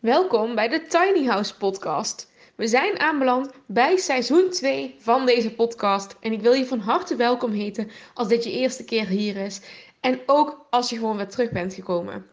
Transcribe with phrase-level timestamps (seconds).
[0.00, 2.30] Welkom bij de Tiny House Podcast.
[2.54, 6.16] We zijn aanbeland bij seizoen 2 van deze podcast.
[6.20, 9.60] En ik wil je van harte welkom heten als dit je eerste keer hier is.
[10.00, 12.26] En ook als je gewoon weer terug bent gekomen.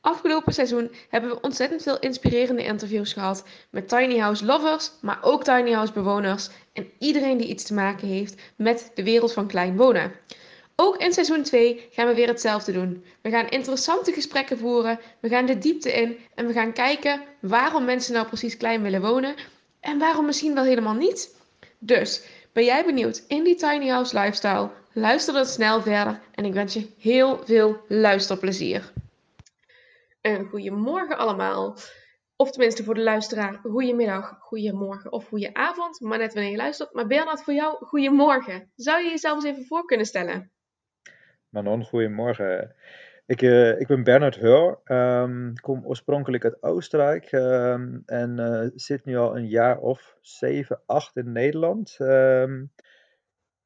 [0.00, 5.44] Afgelopen seizoen hebben we ontzettend veel inspirerende interviews gehad met tiny house lovers, maar ook
[5.44, 9.76] tiny house bewoners en iedereen die iets te maken heeft met de wereld van klein
[9.76, 10.12] wonen.
[10.80, 13.04] Ook in seizoen 2 gaan we weer hetzelfde doen.
[13.22, 17.84] We gaan interessante gesprekken voeren, we gaan de diepte in en we gaan kijken waarom
[17.84, 19.34] mensen nou precies klein willen wonen
[19.80, 21.36] en waarom misschien wel helemaal niet.
[21.78, 24.70] Dus, ben jij benieuwd in die tiny house lifestyle?
[24.92, 28.92] Luister dan snel verder en ik wens je heel veel luisterplezier.
[30.20, 31.76] Een goedemorgen allemaal.
[32.36, 36.92] Of tenminste voor de luisteraar, goedemiddag, goedemorgen of goedenavond, maar net wanneer je luistert.
[36.92, 38.72] Maar Bernard, voor jou, goedemorgen.
[38.76, 40.52] Zou je jezelf eens even voor kunnen stellen?
[41.48, 42.74] Manon, goedemorgen.
[43.26, 49.04] Ik, uh, ik ben Bernard Heur, um, kom oorspronkelijk uit Oostenrijk um, en uh, zit
[49.04, 51.96] nu al een jaar of zeven, acht in Nederland.
[52.00, 52.72] Um,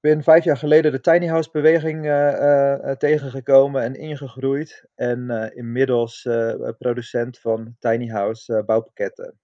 [0.01, 4.89] ben vijf jaar geleden de tiny house beweging uh, tegengekomen en ingegroeid.
[4.95, 6.29] En inmiddels
[6.79, 9.39] producent van tiny house bouwpakketten.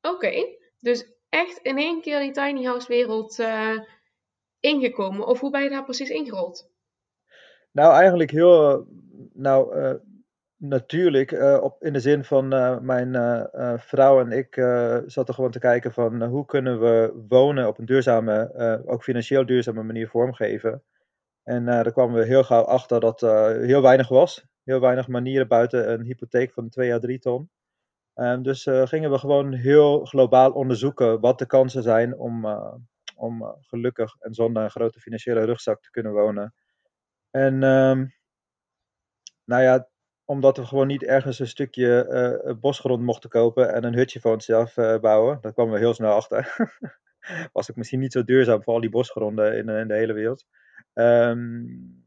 [0.00, 3.36] Oké, dus echt in één keer die tiny house wereld
[4.60, 5.26] ingekomen?
[5.26, 6.70] Of hoe ben je daar precies ingerold?
[7.72, 8.86] Nou, eigenlijk heel
[9.32, 9.94] nou, uh,
[10.56, 11.32] natuurlijk.
[11.32, 13.14] Uh, op, in de zin van uh, mijn
[13.78, 14.54] vrouw en ik
[15.06, 18.52] zaten gewoon te kijken van hoe kunnen we wonen op een duurzame,
[18.86, 20.82] ook financieel duurzame manier vormgeven.
[21.42, 23.20] En daar kwamen we heel gauw achter dat
[23.60, 24.44] heel weinig was.
[24.64, 27.50] Heel weinig manieren buiten een hypotheek van 2 à 3 ton.
[28.14, 32.46] Um, dus gingen we gewoon heel globaal onderzoeken wat de kansen zijn om
[33.20, 36.54] om eh, gelukkig en zonder een grote financiële rugzak te kunnen wonen.
[37.30, 38.14] En um,
[39.44, 39.88] nou ja,
[40.24, 42.06] omdat we gewoon niet ergens een stukje
[42.44, 46.12] uh, bosgrond mochten kopen en een hutje voor onszelf bouwen, daar kwamen we heel snel
[46.12, 46.54] achter.
[47.52, 50.46] Was ook misschien niet zo duurzaam voor al die bosgronden in, in de hele wereld.
[50.94, 52.04] Um,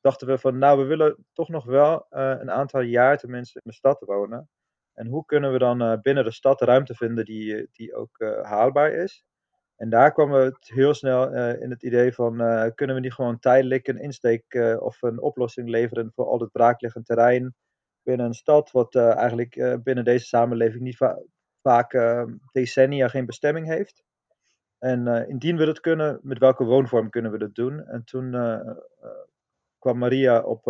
[0.00, 3.76] dachten we van, nou, we willen toch nog wel een aantal jaar tenminste in de
[3.76, 4.48] stad wonen.
[4.94, 9.24] En hoe kunnen we dan binnen de stad ruimte vinden die, die ook haalbaar is?
[9.80, 13.12] En daar kwam het heel snel uh, in het idee van, uh, kunnen we niet
[13.14, 17.54] gewoon tijdelijk een insteek uh, of een oplossing leveren voor al het braakliggend terrein
[18.02, 21.18] binnen een stad, wat eigenlijk binnen deze samenleving niet va
[21.62, 21.92] vaak
[22.52, 24.02] decennia geen bestemming heeft.
[24.78, 27.86] En indien we dat kunnen, met welke woonvorm kunnen we dat doen?
[27.86, 28.30] En toen
[29.78, 30.64] kwam Maria op,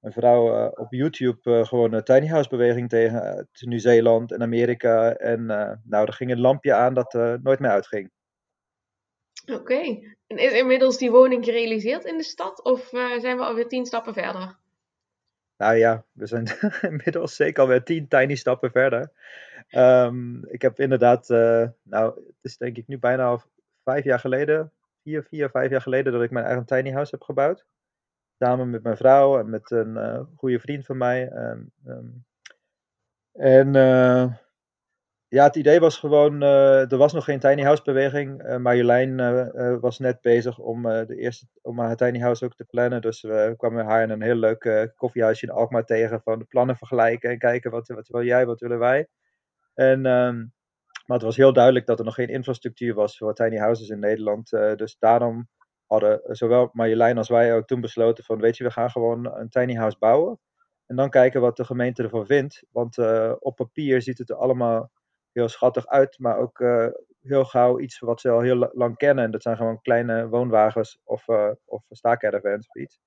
[0.00, 5.14] een vrouw op YouTube gewoon een tiny house beweging tegen uit Nieuw-Zeeland en Amerika.
[5.14, 5.46] En
[5.84, 7.12] nou, er ging een lampje aan dat
[7.42, 8.10] nooit meer uitging.
[9.52, 9.80] Oké.
[10.26, 14.14] En is inmiddels die woning gerealiseerd in de stad of zijn we alweer tien stappen
[14.14, 14.58] verder?
[15.60, 16.46] Nou ja, we zijn
[16.90, 19.12] inmiddels zeker alweer tien tiny stappen verder.
[19.70, 23.42] Um, ik heb inderdaad, uh, nou, het is denk ik nu bijna al
[23.84, 24.72] vijf jaar geleden,
[25.02, 27.66] vier, vier, vijf jaar geleden, dat ik mijn eigen tiny house heb gebouwd.
[28.42, 31.32] Samen met mijn vrouw en met een uh, goede vriend van mij.
[31.32, 32.24] Um, um,
[33.32, 33.72] en
[35.28, 38.58] ja, het idee was gewoon, uh, er was nog geen tiny house beweging.
[38.58, 43.00] Marjolein uh, was net bezig om, de eerste, om haar tiny house ook te plannen.
[43.00, 46.22] Dus we kwamen haar in een heel leuk koffiehuisje in Alkmaar tegen.
[46.22, 49.08] Van de plannen vergelijken en kijken wat, wat wil jij, wat willen wij.
[49.74, 50.52] En, um,
[51.06, 53.98] maar het was heel duidelijk dat er nog geen infrastructuur was voor tiny houses in
[53.98, 54.50] Nederland.
[54.50, 55.48] dus daarom
[55.90, 59.48] hadden zowel Marjolein als wij ook toen besloten van weet je, we gaan gewoon een
[59.48, 60.38] tiny house bouwen.
[60.86, 62.64] En dan kijken wat de gemeente ervan vindt.
[62.70, 62.98] Want
[63.38, 64.90] op papier ziet het er allemaal
[65.32, 66.86] heel schattig uit, maar ook uh,
[67.20, 69.24] heel gauw iets wat ze al heel lang kennen.
[69.24, 71.82] En dat zijn gewoon kleine woonwagens of, uh, of
[72.72, 73.00] iets.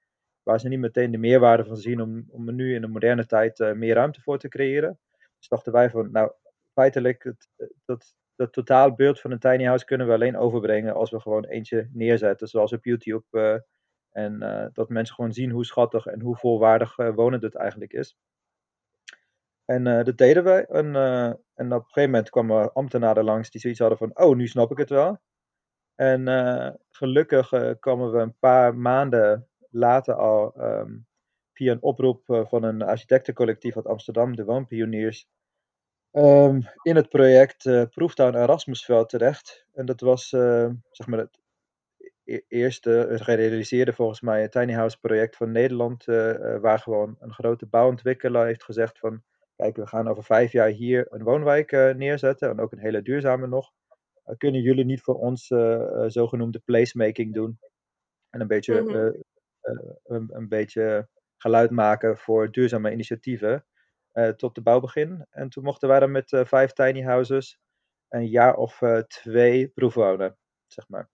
[0.43, 3.73] Waar ze niet meteen de meerwaarde van zien om, om nu in de moderne tijd
[3.75, 4.99] meer ruimte voor te creëren.
[5.37, 6.31] Dus dachten wij van, nou,
[6.73, 7.49] feitelijk, het,
[7.85, 11.89] dat, dat totaalbeeld van een tiny house kunnen we alleen overbrengen als we gewoon eentje
[11.93, 13.65] neerzetten, zoals op YouTube.
[14.11, 14.39] en
[14.73, 18.17] dat mensen gewoon zien hoe schattig en hoe volwaardig wonen het eigenlijk is.
[19.65, 20.65] En uh, dat deden wij.
[20.65, 24.35] En, uh, en op een gegeven moment kwamen ambtenaren langs die zoiets hadden van: Oh,
[24.35, 25.21] nu snap ik het wel.
[25.95, 27.49] En uh, gelukkig
[27.79, 31.07] kwamen we een paar maanden later al um,
[31.53, 35.27] via een oproep van een architectencollectief uit Amsterdam, de Woonpioniers,
[36.13, 39.65] um, in het project uh, Proeftuin Erasmusveld terecht.
[39.73, 40.29] En dat was
[40.91, 41.39] zeg maar het
[42.23, 46.05] e-, eerste gerealiseerde volgens mij tiny house project van Nederland,
[46.61, 49.23] waar gewoon een grote bouwontwikkelaar heeft gezegd van
[49.55, 53.47] kijk, we gaan over vijf jaar hier een woonwijk neerzetten en ook een hele duurzame
[53.47, 53.71] nog.
[54.37, 55.47] Kunnen jullie niet voor ons
[56.07, 57.59] zogenoemde placemaking doen?
[58.33, 59.23] En een beetje, mm -hmm.
[60.03, 61.07] een, een, beetje
[61.37, 63.65] geluid maken voor duurzame initiatieven.
[64.35, 65.25] Tot de bouwbegin.
[65.29, 67.59] En toen mochten wij dan met vijf tiny houses
[68.09, 70.37] een jaar of twee proefwonen,
[70.67, 71.09] zeg maar.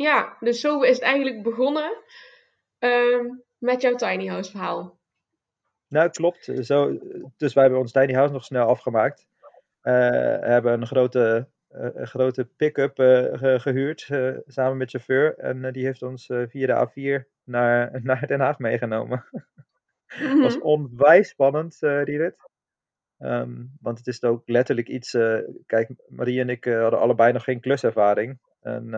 [0.00, 2.02] Ja, dus zo is het eigenlijk begonnen
[2.78, 3.26] ehm,
[3.58, 4.98] met jouw tiny house verhaal.
[5.88, 6.44] Nou, klopt.
[6.60, 6.98] Zo,
[7.36, 9.26] dus wij hebben ons tiny house nog snel afgemaakt.
[9.82, 9.94] Uh,
[10.40, 14.08] hebben een grote, uh, een grote pick-up uh, gehuurd
[14.46, 15.38] samen met chauffeur.
[15.38, 19.24] En die heeft ons via de A4 naar, naar Den Haag meegenomen.
[20.14, 20.66] Het was mhm.
[20.66, 22.48] onwijs spannend, die rit.
[23.18, 25.10] Um, want het is ook letterlijk iets.
[25.66, 28.38] kijk, Marie en ik hadden allebei nog geen kluservaring.
[28.60, 28.90] En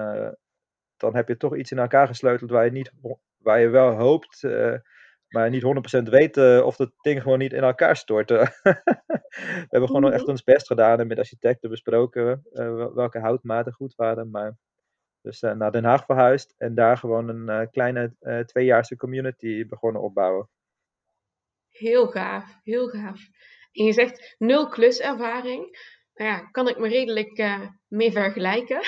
[0.97, 2.93] dan heb je toch iets in elkaar gesleuteld waar je, niet,
[3.37, 4.45] waar je wel hoopt
[5.33, 8.31] maar niet 100% weten of het ding gewoon niet in elkaar stort.
[8.31, 10.31] we hebben gewoon echt mhm.
[10.31, 14.31] ons best gedaan en met architecten besproken uh, welke houtmaten goed waren.
[14.31, 14.57] Maar
[15.21, 18.15] dus uh, naar Den Haag verhuisd en daar gewoon een uh, kleine
[18.47, 20.49] tweejaarse community begonnen opbouwen.
[21.73, 23.21] Heel gaaf, heel gaaf.
[23.73, 25.91] En je zegt nul kluservaring.
[26.15, 28.81] Nou ja, kan ik me redelijk mee vergelijken.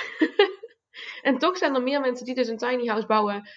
[1.28, 3.48] en toch zijn er meer mensen die dus een tiny house bouwen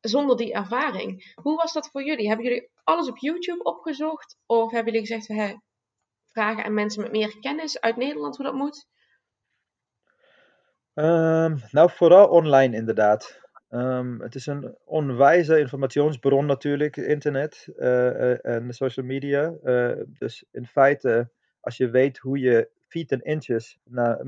[0.00, 1.34] zonder die ervaring.
[1.42, 2.28] Hoe was dat voor jullie?
[2.28, 4.36] Hebben jullie alles op YouTube opgezocht?
[4.46, 5.60] Of hebben jullie gezegd, we
[6.28, 8.86] vragen aan mensen met meer kennis uit Nederland hoe dat moet?
[10.94, 13.40] Um, nou, vooral online inderdaad.
[13.74, 19.54] Um, het is een onwijze informationsbron natuurlijk, internet uh, en social media.
[19.64, 21.30] Uh, dus in feite,
[21.60, 24.24] als je weet hoe je feet en inches naar,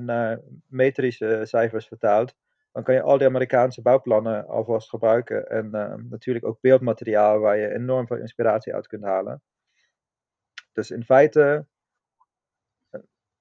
[0.00, 2.34] naar metrische cijfers vertaalt,
[2.72, 5.48] dan kan je al die Amerikaanse bouwplannen alvast gebruiken.
[5.48, 9.42] En ehm, natuurlijk ook beeldmateriaal waar je enorm veel inspiratie uit kunt halen.
[10.72, 11.66] Dus in feite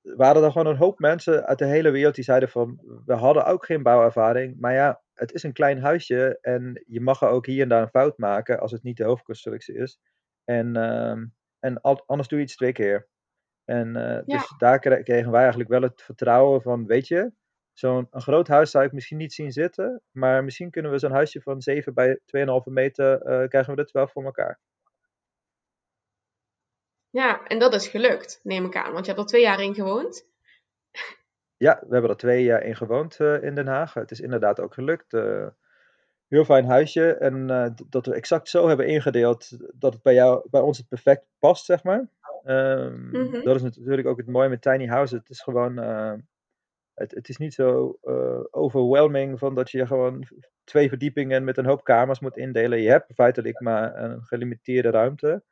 [0.01, 3.45] waren er gewoon een hoop mensen uit de hele wereld die zeiden van, we hadden
[3.45, 7.45] ook geen bouwervaring, maar ja, het is een klein huisje en je mag er ook
[7.45, 9.99] hier en daar een fout maken als het niet de hoofdconstructie is.
[10.43, 11.17] En, uh,
[11.59, 13.07] en anders doe je iets twee keer.
[13.65, 17.31] En uh, dus daar kregen wij eigenlijk wel het vertrouwen van, weet je,
[17.73, 20.01] zo'n groot huis zou ik misschien niet zien zitten.
[20.11, 23.91] Maar misschien kunnen we zo'n huisje van 7 bij 2,5 meter, uh, krijgen we dit
[23.91, 24.59] wel voor elkaar.
[27.09, 28.93] Ja, en dat is gelukt, neem ik aan.
[28.93, 30.27] Want je hebt er twee jaar in gewoond.
[31.57, 33.93] Ja, we hebben er twee jaar in gewoond uh, in Den Haag.
[33.93, 35.13] Het is inderdaad ook gelukt.
[35.13, 35.47] Uh,
[36.27, 37.13] heel fijn huisje.
[37.13, 37.47] En
[37.89, 41.65] dat we exact zo hebben ingedeeld dat het bij, jou, bij ons het perfect past,
[41.65, 42.09] zeg maar.
[42.45, 43.43] Um, mm -hmm.
[43.43, 45.19] Dat is natuurlijk ook het mooie met tiny houses.
[45.19, 45.77] Het is gewoon
[46.93, 47.97] het, het is niet zo
[48.51, 50.27] overwhelming van dat je gewoon
[50.63, 52.81] twee verdiepingen met een hoop kamers moet indelen.
[52.81, 55.43] Je hebt feitelijk maar een gelimiteerde ruimte.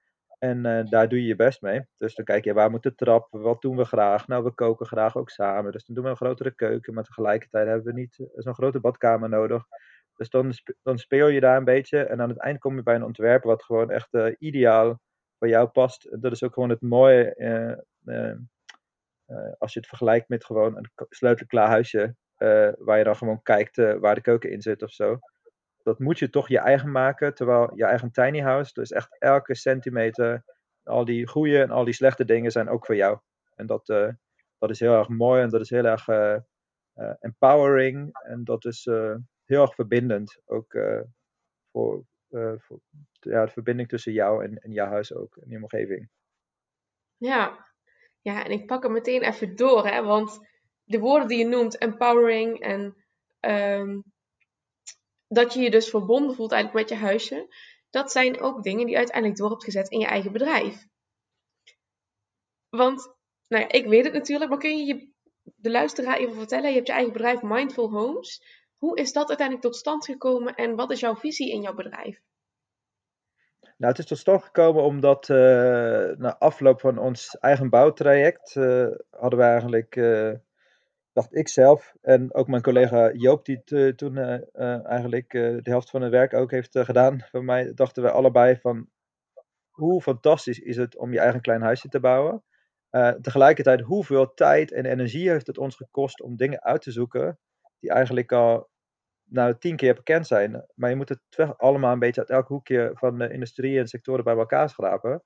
[0.45, 1.85] En uh, daar doe je je best mee.
[1.97, 3.27] Dus dan kijk je, waar moet de trap?
[3.31, 4.27] Wat doen we graag?
[4.27, 5.71] Nou, we koken graag ook samen.
[5.71, 6.93] Dus dan doen we een grotere keuken.
[6.93, 9.63] Maar tegelijkertijd hebben we niet eh, zo'n grote badkamer nodig.
[10.15, 10.53] Dus dan,
[10.83, 11.99] dan speel je daar een beetje.
[11.99, 14.99] En aan het eind kom je bij een ontwerp wat gewoon echt uh, ideaal
[15.37, 16.21] voor jou past.
[16.21, 17.35] Dat is ook gewoon het mooie
[19.57, 22.15] als je het vergelijkt met gewoon een sleutelklaar huisje,
[22.77, 25.19] waar je dan gewoon kijkt waar de keuken in zit of zo.
[25.85, 29.55] Dat moet je toch je eigen maken, terwijl je eigen tiny house, dus echt elke
[29.55, 30.43] centimeter,
[30.83, 33.19] al die goede en al die slechte dingen zijn ook voor jou.
[33.55, 33.85] En dat,
[34.57, 36.07] dat is heel erg mooi en dat is heel erg
[37.19, 38.85] empowering en dat is
[39.45, 40.41] heel erg verbindend.
[40.45, 40.77] Ook
[41.71, 42.03] voor,
[42.57, 42.79] voor
[43.19, 46.09] ja, de verbinding tussen jou en, en jouw huis ook, en je omgeving.
[47.17, 47.65] Ja,
[48.21, 50.39] ja, en ik pak hem meteen even door, hè, want
[50.83, 52.95] de woorden die je noemt, empowering en
[53.79, 54.03] um,
[55.27, 57.55] dat je je dus verbonden voelt eigenlijk met je huisje,
[57.89, 60.87] dat zijn ook dingen die uiteindelijk door hebt gezet in je eigen bedrijf.
[62.69, 63.15] Want,
[63.47, 65.13] nou ja, ik weet het natuurlijk, maar kun je, je
[65.55, 68.43] de luisteraar even vertellen, je hebt je eigen bedrijf Mindful Homes.
[68.77, 72.21] Hoe is dat uiteindelijk tot stand gekomen en wat is jouw visie in jouw bedrijf?
[73.77, 75.37] Nou, het is tot stand gekomen omdat uh,
[76.17, 80.31] na afloop van ons eigen bouwtraject uh, hadden we eigenlijk, uh,
[81.15, 83.63] dacht ik zelf en ook mijn collega Joop, die
[83.95, 84.17] toen
[84.83, 88.89] eigenlijk de helft van het werk ook heeft gedaan voor mij, dachten we allebei van
[89.69, 92.43] hoe fantastisch is het om je eigen klein huisje te bouwen.
[93.21, 97.39] tegelijkertijd, hoeveel tijd en energie heeft het ons gekost om dingen uit te zoeken
[97.79, 98.69] die eigenlijk al
[99.23, 100.65] nou tien keer bekend zijn.
[100.75, 104.23] Maar je moet het allemaal een beetje uit elk hoekje van de industrie en sectoren
[104.23, 105.23] bij elkaar schrapen.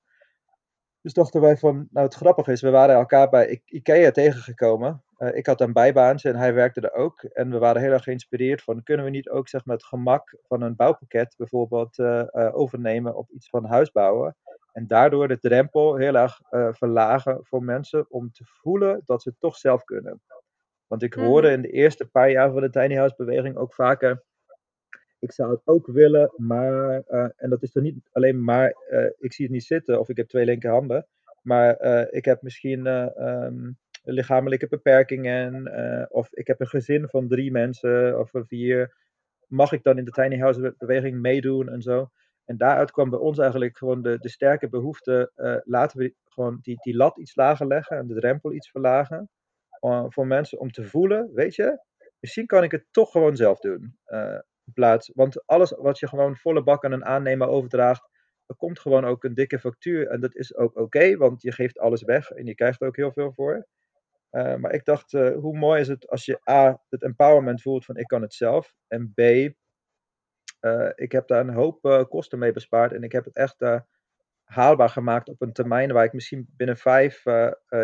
[1.02, 5.02] Dus dachten wij van, nou het grappige is, we waren elkaar bij IKEA tegengekomen.
[5.18, 7.22] Uh, ik had een bijbaantje en hij werkte er ook.
[7.22, 10.36] En we waren heel erg geïnspireerd van, kunnen we niet ook zeg maar, het gemak
[10.42, 14.36] van een bouwpakket bijvoorbeeld uh, uh, overnemen op iets van huisbouwen.
[14.72, 16.40] En daardoor de drempel heel erg
[16.72, 20.20] verlagen voor mensen om te voelen dat ze het toch zelf kunnen.
[20.86, 21.56] Want ik hoorde mhm.
[21.56, 24.22] in de eerste paar jaar van de tiny house beweging ook vaker.
[25.20, 29.04] Ik zou het ook willen, maar, uh, en dat is er niet alleen maar, uh,
[29.18, 31.06] ik zie het niet zitten of ik heb twee linkerhanden,
[31.42, 32.86] maar uh, ik heb misschien
[33.26, 35.68] um, lichamelijke beperkingen
[36.10, 38.94] of ik heb een gezin van drie mensen of vier.
[39.46, 42.10] Mag ik dan in de tiny house beweging meedoen en zo?
[42.44, 45.32] En daaruit kwam bij ons eigenlijk gewoon de, de sterke behoefte,
[45.64, 49.28] laten we gewoon die, die lat iets lager leggen en de drempel iets verlagen.
[50.08, 51.78] voor mensen om te voelen, weet je,
[52.20, 53.96] misschien kan ik het toch gewoon zelf doen
[54.72, 55.10] plaats.
[55.14, 58.08] Want alles wat je gewoon volle bak aan een aannemer overdraagt,
[58.46, 60.08] er komt gewoon ook een dikke factuur.
[60.08, 62.96] En dat is ook oké, want je geeft alles weg en je krijgt er ook
[62.96, 63.66] heel veel voor.
[64.30, 67.84] Uh, maar ik dacht, uh, hoe mooi is het als je A, het empowerment voelt
[67.84, 68.74] van ik kan het zelf.
[68.88, 72.92] En B, uh, ik heb daar een hoop kosten mee bespaard.
[72.92, 73.64] En ik heb het echt
[74.44, 77.22] haalbaar gemaakt op een termijn waar ik misschien binnen vijf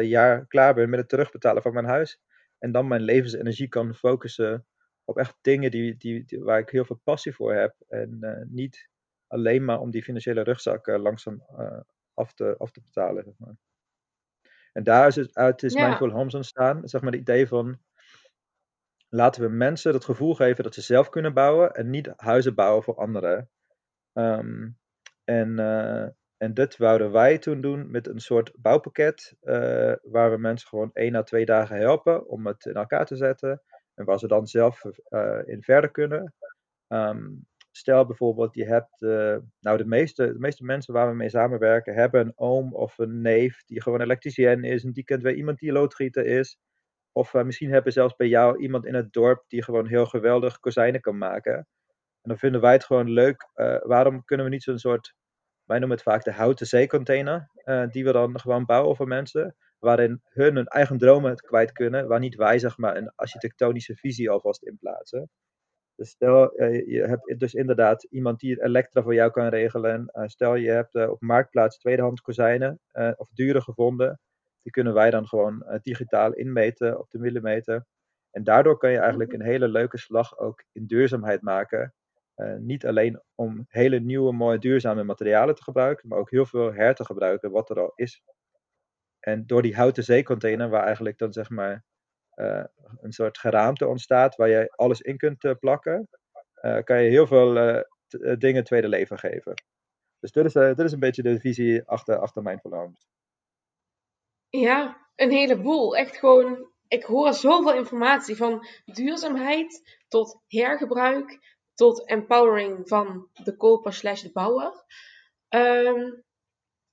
[0.00, 2.20] jaar klaar ben met het terugbetalen van mijn huis.
[2.58, 4.66] En dan mijn levensenergie kan focussen
[5.08, 7.74] op echt dingen die, die, waar ik heel veel passie voor heb.
[7.88, 8.88] En uh, niet
[9.26, 11.80] alleen maar om die financiële rugzak uh, langzaam uh,
[12.14, 13.24] af, te, af te betalen.
[13.24, 13.56] Zeg maar.
[14.72, 15.86] En daar is het uit is ja.
[15.86, 16.88] Mindful Homes ontstaan.
[16.88, 17.78] Zeg maar het idee van
[19.08, 22.82] laten we mensen het gevoel geven dat ze zelf kunnen bouwen en niet huizen bouwen
[22.82, 23.50] voor anderen.
[24.12, 24.78] Um,
[25.24, 25.58] en,
[26.36, 29.36] en dit wouden wij toen doen met een soort bouwpakket,
[30.02, 33.62] waar we mensen gewoon één à twee dagen helpen om het in elkaar te zetten.
[33.96, 36.34] En waar ze dan zelf uh, in verder kunnen.
[36.88, 41.28] Um, stel bijvoorbeeld, je hebt, uh, nou de meeste, de meeste mensen waar we mee
[41.28, 44.84] samenwerken, hebben een oom of een neef die gewoon elektricien is.
[44.84, 46.58] En die kent weer iemand die loodgieter is.
[47.12, 50.60] Of uh, misschien hebben zelfs bij jou iemand in het dorp die gewoon heel geweldig
[50.60, 51.54] kozijnen kan maken.
[52.22, 53.50] En dan vinden wij het gewoon leuk.
[53.82, 55.14] waarom kunnen we niet zo'n soort,
[55.66, 57.50] wij noemen het vaak de houten zeecontainer,
[57.90, 62.18] die we dan gewoon bouwen voor mensen waarin hun hun eigen dromen kwijt kunnen, waar
[62.18, 65.30] niet wij zeg maar een architectonische visie alvast in plaatsen.
[65.96, 70.10] Dus stel, eh, je hebt dus inderdaad iemand die elektra voor jou kan regelen.
[70.12, 72.80] Uh, stel, je hebt op marktplaats tweedehands kozijnen
[73.16, 74.20] of dure gevonden.
[74.62, 77.86] Die kunnen wij dan gewoon digitaal inmeten op de millimeter.
[78.30, 81.94] En daardoor kan je eigenlijk een hele leuke slag ook in duurzaamheid maken.
[82.58, 86.94] Niet alleen om hele nieuwe, mooie, duurzame materialen te gebruiken, maar ook heel veel her
[86.94, 88.22] te gebruiken wat er al is.
[89.20, 91.84] En door die houten zeecontainer, waar eigenlijk dan zeg maar
[92.34, 92.64] uh,
[93.00, 96.08] een soort geraamte ontstaat, waar je alles in kunt uh, plakken,
[96.84, 97.82] kan je heel veel
[98.38, 99.54] dingen tweede leven geven.
[100.20, 103.08] Dus dit is, dit is een beetje de visie achter, achter Mindful Homes.
[104.48, 105.96] Ja, een heleboel.
[105.96, 113.92] Echt gewoon, ik hoor zoveel informatie van duurzaamheid tot hergebruik tot empowering van de koper
[113.92, 114.84] slash de bouwer.
[115.48, 116.24] Um,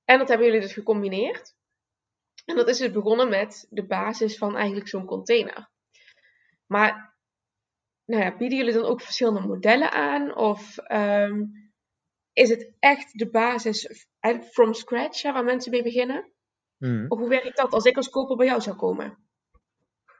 [0.06, 1.56] en dat hebben jullie dus gecombineerd.
[2.46, 5.72] En dat is dus begonnen met de basis van eigenlijk zo'n container.
[6.66, 7.16] Maar
[8.06, 10.36] nou ja, bieden jullie dan ook verschillende modellen aan?
[10.36, 11.52] Of um,
[12.34, 14.08] is het echt de basis
[14.52, 16.32] from scratch ja, waar mensen mee beginnen?
[16.78, 17.06] Hmm.
[17.08, 19.18] Of hoe werkt dat als ik als koper bij jou zou komen?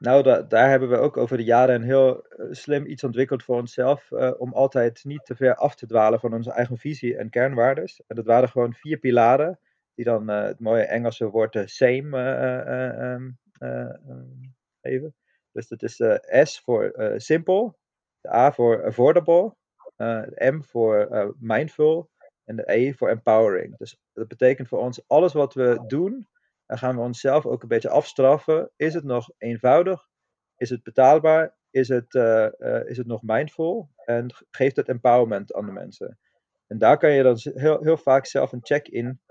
[0.04, 3.44] Nou, da daar hebben we ook over de jaren een heel uh, slim iets ontwikkeld
[3.44, 4.12] voor onszelf.
[4.12, 8.02] Uh, om altijd niet te ver af te dwalen van onze eigen visie en kernwaardes.
[8.08, 9.60] En dat waren gewoon vier pilaren
[9.96, 12.18] die dan uh, het mooie Engelse woord same
[13.12, 13.38] um,
[14.82, 15.16] even.
[15.52, 16.02] Dus dat is
[16.44, 17.78] S voor simpel,
[18.22, 19.56] de A voor affordable,
[19.96, 22.10] de M voor mindful
[22.46, 23.78] en de E voor empowering.
[23.78, 26.28] Dus dat betekent voor ons alles wat we doen,
[26.74, 28.72] dan gaan we onszelf ook een beetje afstraffen.
[28.76, 30.08] Is het nog eenvoudig?
[30.58, 31.56] Is het betaalbaar?
[31.70, 33.90] Is het, uh, uh, is het nog mindful?
[34.06, 36.20] En geeft het empowerment aan de mensen?
[36.68, 39.22] En daar kan je dan heel, heel vaak zelf een check-in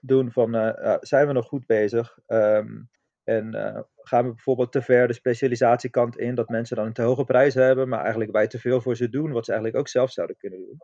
[0.00, 2.18] doen van uh, zijn we nog goed bezig?
[2.26, 2.90] Um,
[3.24, 3.52] en
[3.94, 7.54] gaan we bijvoorbeeld te ver de specialisatiekant in, dat mensen dan een te hoge prijs
[7.54, 10.36] hebben, maar eigenlijk wij te veel voor ze doen, wat ze eigenlijk ook zelf zouden
[10.36, 10.78] kunnen doen.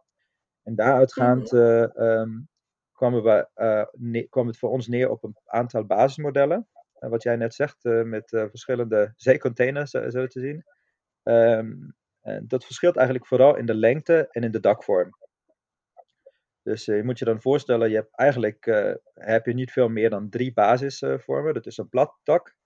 [0.62, 2.48] En daaruitgaand uh, um,
[2.96, 6.68] kwamen we, uh, kwam het voor ons neer op een aantal basismodellen.
[6.98, 10.64] wat jij net zegt, met verschillende zeecontainers zo te zien.
[11.22, 15.10] En dat verschilt eigenlijk vooral in de lengte en in de dakvorm.
[16.62, 18.64] Dus je moet je dan voorstellen, je hebt eigenlijk
[19.14, 21.54] heb je niet veel meer dan drie basisvormen.
[21.54, 22.56] dat is een plat dak,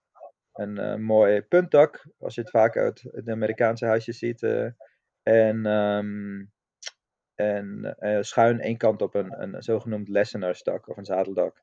[0.53, 4.43] een mooi puntdak, als je het vaak uit de Amerikaanse huisjes ziet.
[5.23, 6.53] en um,
[7.41, 11.63] en schuin één kant op een, een zogenoemd lessenaarsdak of een zadeldak.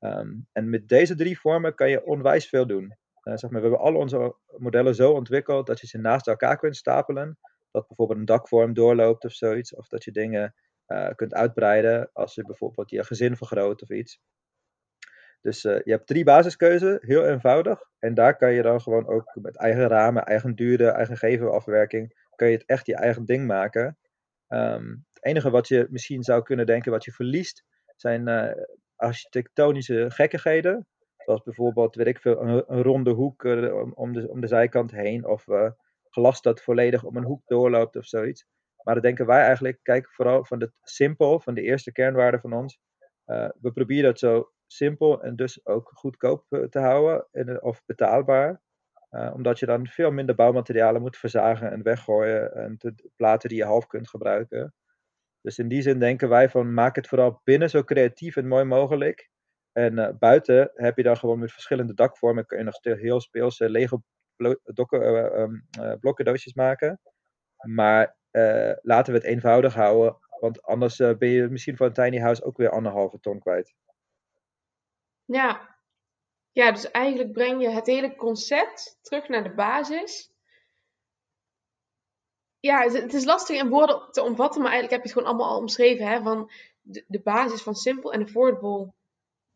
[0.00, 2.96] Um, en met deze drie vormen kan je onwijs veel doen.
[3.22, 6.76] zeg maar, we hebben al onze modellen zo ontwikkeld dat je ze naast elkaar kunt
[6.76, 7.38] stapelen.
[7.70, 9.74] Dat bijvoorbeeld een dakvorm doorloopt of zoiets.
[9.74, 10.54] Of dat je dingen
[10.86, 14.20] uh, kunt uitbreiden als je bijvoorbeeld je gezin vergroot of iets.
[15.40, 17.80] Dus je hebt drie basiskeuzes, heel eenvoudig.
[17.98, 22.48] En daar kan je dan gewoon ook met eigen ramen, eigen duurder, eigen gevelafwerking, kan
[22.48, 23.98] je het echt je eigen ding maken.
[24.50, 27.64] Ehm, het enige wat je misschien zou kunnen denken wat je verliest,
[27.96, 28.64] zijn uh,
[28.96, 30.86] architectonische gekkigheden.
[31.16, 35.26] Zoals bijvoorbeeld, weet ik een, ronde hoek om, om, de, om de zijkant heen.
[35.26, 35.44] Of
[36.10, 38.46] glas dat volledig om een hoek doorloopt of zoiets.
[38.82, 42.52] Maar dan denken wij eigenlijk, kijk vooral van het simpel, van de eerste kernwaarde van
[42.52, 42.80] ons.
[43.60, 48.60] we proberen dat zo simpel en dus ook goedkoop te houden of betaalbaar.
[49.10, 53.58] Uh, omdat je dan veel minder bouwmaterialen moet verzagen en weggooien en te, platen die
[53.58, 54.74] je half kunt gebruiken.
[55.40, 58.64] Dus in die zin denken wij van maak het vooral binnen zo creatief en mooi
[58.64, 59.30] mogelijk.
[59.72, 63.70] En uh, buiten heb je dan gewoon met verschillende dakvormen kun je nog heel speelse
[63.70, 64.02] Lego
[64.62, 65.66] dokken, uh, um,
[66.00, 67.00] blokkendoosjes maken.
[67.66, 68.16] Maar
[68.82, 72.56] laten we het eenvoudig houden, want anders ben je misschien voor een tiny house ook
[72.56, 73.74] weer anderhalve ton kwijt.
[75.24, 75.79] Ja,
[76.52, 80.30] ja, dus eigenlijk breng je het hele concept terug naar de basis.
[82.60, 85.54] Ja, het is lastig in woorden te omvatten, maar eigenlijk heb je het gewoon allemaal
[85.54, 86.06] al omschreven.
[86.06, 86.50] Hè, van
[86.82, 88.92] de, basis van simpel en affordable,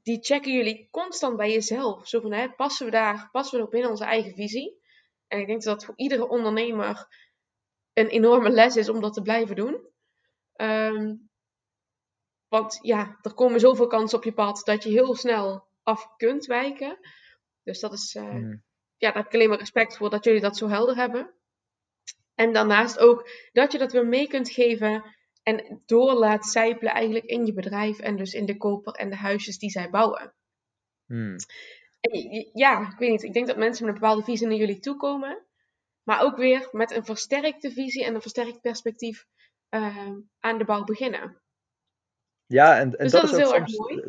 [0.03, 2.09] die checken jullie constant bij jezelf.
[2.09, 4.83] Zo van, hè, passen we daar, passen we nog binnen onze eigen visie?
[5.27, 7.07] En ik denk dat dat voor iedere ondernemer
[7.93, 9.89] een enorme les is om dat te blijven doen.
[10.53, 11.17] Ehm,
[12.49, 16.47] want ja, er komen zoveel kansen op je pad dat je heel snel af kunt
[16.47, 16.99] wijken.
[17.62, 18.50] Dus dat is, uh,
[18.97, 21.35] ja, daar heb ik alleen maar respect voor dat jullie dat zo helder hebben.
[22.35, 27.25] En daarnaast ook dat je dat weer mee kunt geven en door laat zijpelen eigenlijk
[27.25, 30.35] in je bedrijf en dus in de koper en de huisjes die zij bouwen.
[31.07, 31.37] Hmm.
[32.00, 34.81] En, ja, ik weet niet, ik denk dat mensen met een bepaalde visie naar jullie
[34.81, 35.47] toekomen,
[36.03, 39.26] maar ook weer met een versterkte visie en een versterkt perspectief
[39.71, 41.43] uh, aan de bouw beginnen.
[42.47, 44.03] Ja, en, en dus dat, is, ook soms,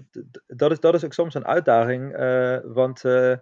[0.47, 2.19] dat, is, dat is ook soms een uitdaging.
[2.19, 3.35] Uh, want uh,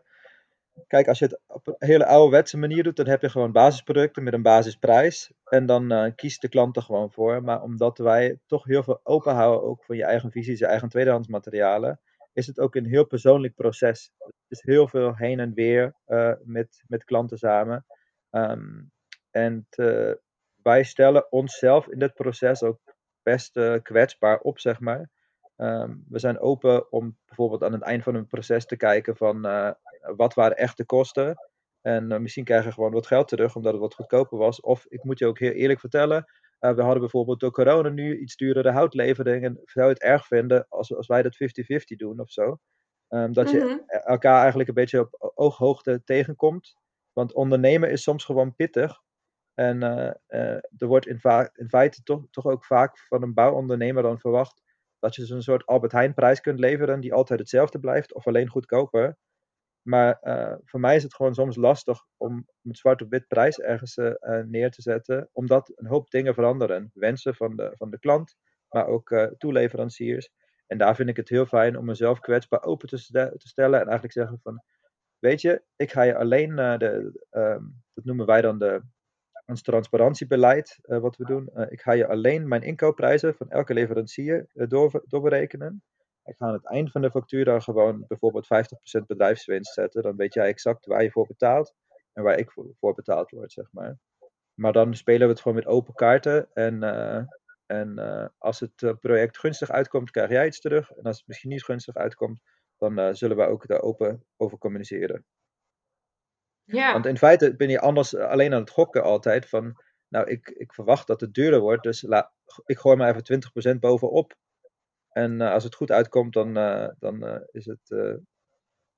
[0.87, 4.23] kijk, als je het op een hele ouderwetse manier doet, dan heb je gewoon basisproducten
[4.23, 5.31] met een basisprijs.
[5.43, 7.43] En dan uh, kiest de klant er gewoon voor.
[7.43, 10.89] Maar omdat wij toch heel veel open houden, ook van je eigen visies, je eigen
[10.89, 11.99] tweedehands materialen,
[12.33, 14.11] is het ook een heel persoonlijk proces.
[14.17, 15.95] Het is heel veel heen en weer
[16.43, 17.85] met, met klanten samen.
[18.31, 18.91] Um,
[19.31, 20.19] en te,
[20.61, 22.79] wij stellen onszelf in dit proces ook
[23.23, 25.09] best uh, kwetsbaar op, zeg maar.
[25.57, 29.45] Um, we zijn open om bijvoorbeeld aan het eind van een proces te kijken van
[29.45, 29.71] uh,
[30.15, 31.35] wat waren echte kosten.
[31.81, 34.61] En uh, misschien krijgen we gewoon wat geld terug omdat het wat goedkoper was.
[34.61, 36.25] Of ik moet je ook heel eerlijk vertellen,
[36.71, 39.43] we hadden bijvoorbeeld door corona nu iets duurdere houtlevering.
[39.43, 42.59] En zou je het erg vinden als, als wij dat 50-50 doen of zo?
[43.09, 43.83] Um, dat je mm -hmm.
[43.87, 46.75] elkaar eigenlijk een beetje op ooghoogte tegenkomt.
[47.13, 49.01] Want ondernemen is soms gewoon pittig.
[49.53, 51.19] En uh, uh, er wordt in,
[51.67, 54.61] feite toch, ook vaak van een bouwondernemer dan verwacht
[54.99, 58.47] dat je zo'n soort Albert Heijn prijs kunt leveren die altijd hetzelfde blijft of alleen
[58.47, 59.17] goedkoper.
[59.81, 63.59] Maar uh, voor mij is het gewoon soms lastig om met zwart op wit prijs
[63.59, 63.95] ergens
[64.45, 66.91] neer te zetten, omdat een hoop dingen veranderen.
[66.93, 68.35] Wensen van de, van de klant,
[68.69, 70.31] maar ook toeleveranciers.
[70.67, 72.97] En daar vind ik het heel fijn om mezelf kwetsbaar open te,
[73.37, 74.63] te stellen en eigenlijk zeggen van,
[75.19, 78.81] weet je, ik ga je alleen de, um, dat noemen wij dan de
[79.45, 81.49] ons transparantiebeleid uh, wat we doen.
[81.55, 85.83] Uh, ik ga je alleen mijn inkoopprijzen van elke leverancier uh, door, doorberekenen.
[86.23, 90.01] Ik ga aan het eind van de factuur dan gewoon bijvoorbeeld 50% bedrijfswinst zetten.
[90.01, 91.73] Dan weet jij exact waar je voor betaalt
[92.13, 93.97] en waar ik voor, voor betaald word, zeg maar.
[94.53, 96.53] Maar dan spelen we het gewoon met open kaarten.
[96.53, 96.83] En,
[97.65, 97.99] en
[98.37, 100.91] als het project gunstig uitkomt, krijg jij iets terug.
[100.91, 102.39] En als het misschien niet gunstig uitkomt,
[102.77, 105.25] dan zullen we ook daar open over communiceren.
[106.65, 106.93] Ja.
[106.93, 110.49] Want in feite ben je anders eh, alleen aan het gokken altijd van, nou, ik,
[110.49, 112.03] ik verwacht dat het duurder wordt, dus
[112.65, 114.35] ik gooi maar even 20% bovenop.
[115.09, 117.87] En uh, als het goed uitkomt, dan, uh, dan, is het,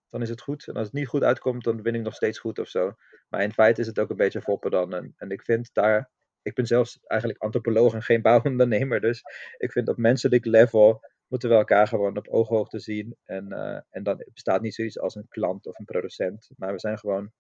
[0.10, 0.68] dan is het goed.
[0.68, 2.94] En als het niet goed uitkomt, dan win ik nog steeds goed of zo.
[3.30, 4.94] Maar in feite is het ook een beetje foppen dan.
[4.94, 6.10] En, en ik vind daar,
[6.42, 9.22] ik ben zelfs eigenlijk antropoloog en geen bouwondernemer, dus
[9.58, 13.18] ik vind op menselijk level moeten we elkaar gewoon op ooghoogte zien.
[13.24, 13.52] En,
[13.90, 17.32] en dan bestaat niet zoiets als een klant of een producent, maar we zijn gewoon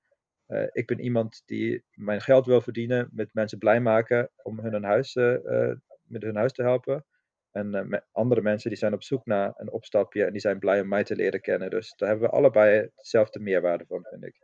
[0.47, 4.73] uh, ik ben iemand die mijn geld wil verdienen, met mensen blij maken om hun
[4.73, 5.71] een huis, uh,
[6.03, 7.05] met hun huis te helpen.
[7.51, 10.81] En met andere mensen die zijn op zoek naar een opstapje en die zijn blij
[10.81, 11.69] om mij te leren kennen.
[11.69, 14.41] Dus daar hebben we allebei dezelfde meerwaarde van, vind ik.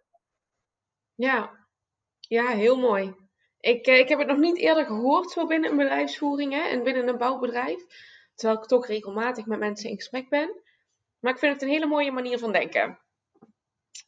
[1.15, 1.67] Ja,
[2.19, 3.15] ja heel mooi.
[3.59, 7.07] Ik, ik heb het nog niet eerder gehoord zo binnen een bedrijfsvoering hè, en binnen
[7.07, 7.85] een bouwbedrijf.
[8.35, 10.61] Terwijl ik toch regelmatig met mensen in gesprek ben.
[11.19, 12.99] Maar ik vind het een hele mooie manier van denken.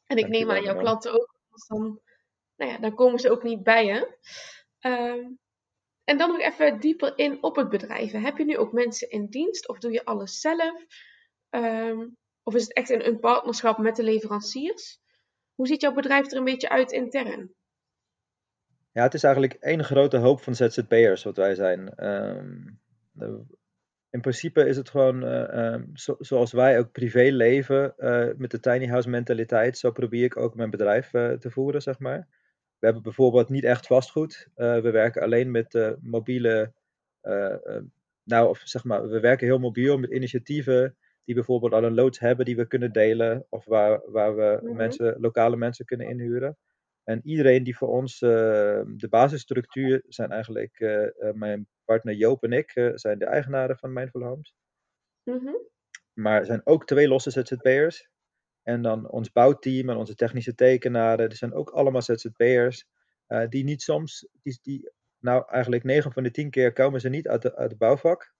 [0.05, 1.32] En ik neem aan jouw klanten ook
[1.67, 2.01] dan,
[2.55, 4.17] nou dan komen ze ook niet bij je.
[4.79, 5.31] Ehm,
[6.03, 8.11] en dan nog even dieper in op het bedrijf.
[8.11, 10.85] Heb je nu ook mensen in dienst of doe je alles zelf?
[11.49, 12.07] Ehm,
[12.43, 14.99] of is het echt een, een partnerschap met de leveranciers?
[15.55, 17.53] Hoe ziet jouw bedrijf er een beetje uit intern?
[18.91, 21.95] Ja, het is eigenlijk één grote hoop van ZZP'ers wat wij zijn.
[21.95, 22.61] Ehm,
[24.13, 28.51] in principe is het gewoon eh, ehm, zo- zoals wij ook privé leven eh, met
[28.51, 29.77] de tiny house mentaliteit.
[29.77, 32.27] Zo probeer ik ook mijn bedrijf eh, te voeren, zeg maar.
[32.79, 34.47] We hebben bijvoorbeeld niet echt vastgoed.
[34.55, 36.73] We werken alleen met mobiele,
[38.23, 42.19] nou of zeg maar, we werken heel mobiel met initiatieven die bijvoorbeeld al een loods
[42.19, 44.75] hebben die we kunnen delen of waar, waar we Mhm.
[44.75, 46.57] mensen, lokale mensen kunnen inhuren.
[47.03, 52.43] En iedereen die voor ons, eh, de basisstructuur zijn eigenlijk eh, eh, mijn partner Joop
[52.43, 54.55] en ik, eh, zijn de eigenaren van Mindful Homes.
[55.23, 55.53] Mhm.
[56.13, 58.09] Maar er zijn ook twee losse ZZP'ers.
[58.63, 62.85] En dan ons bouwteam en onze technische tekenaren, die zijn ook allemaal ZZP'ers.
[63.49, 67.27] die niet soms, die, die, nou eigenlijk 9 van de 10 keer komen ze niet
[67.27, 68.33] uit de, uit de bouwvak.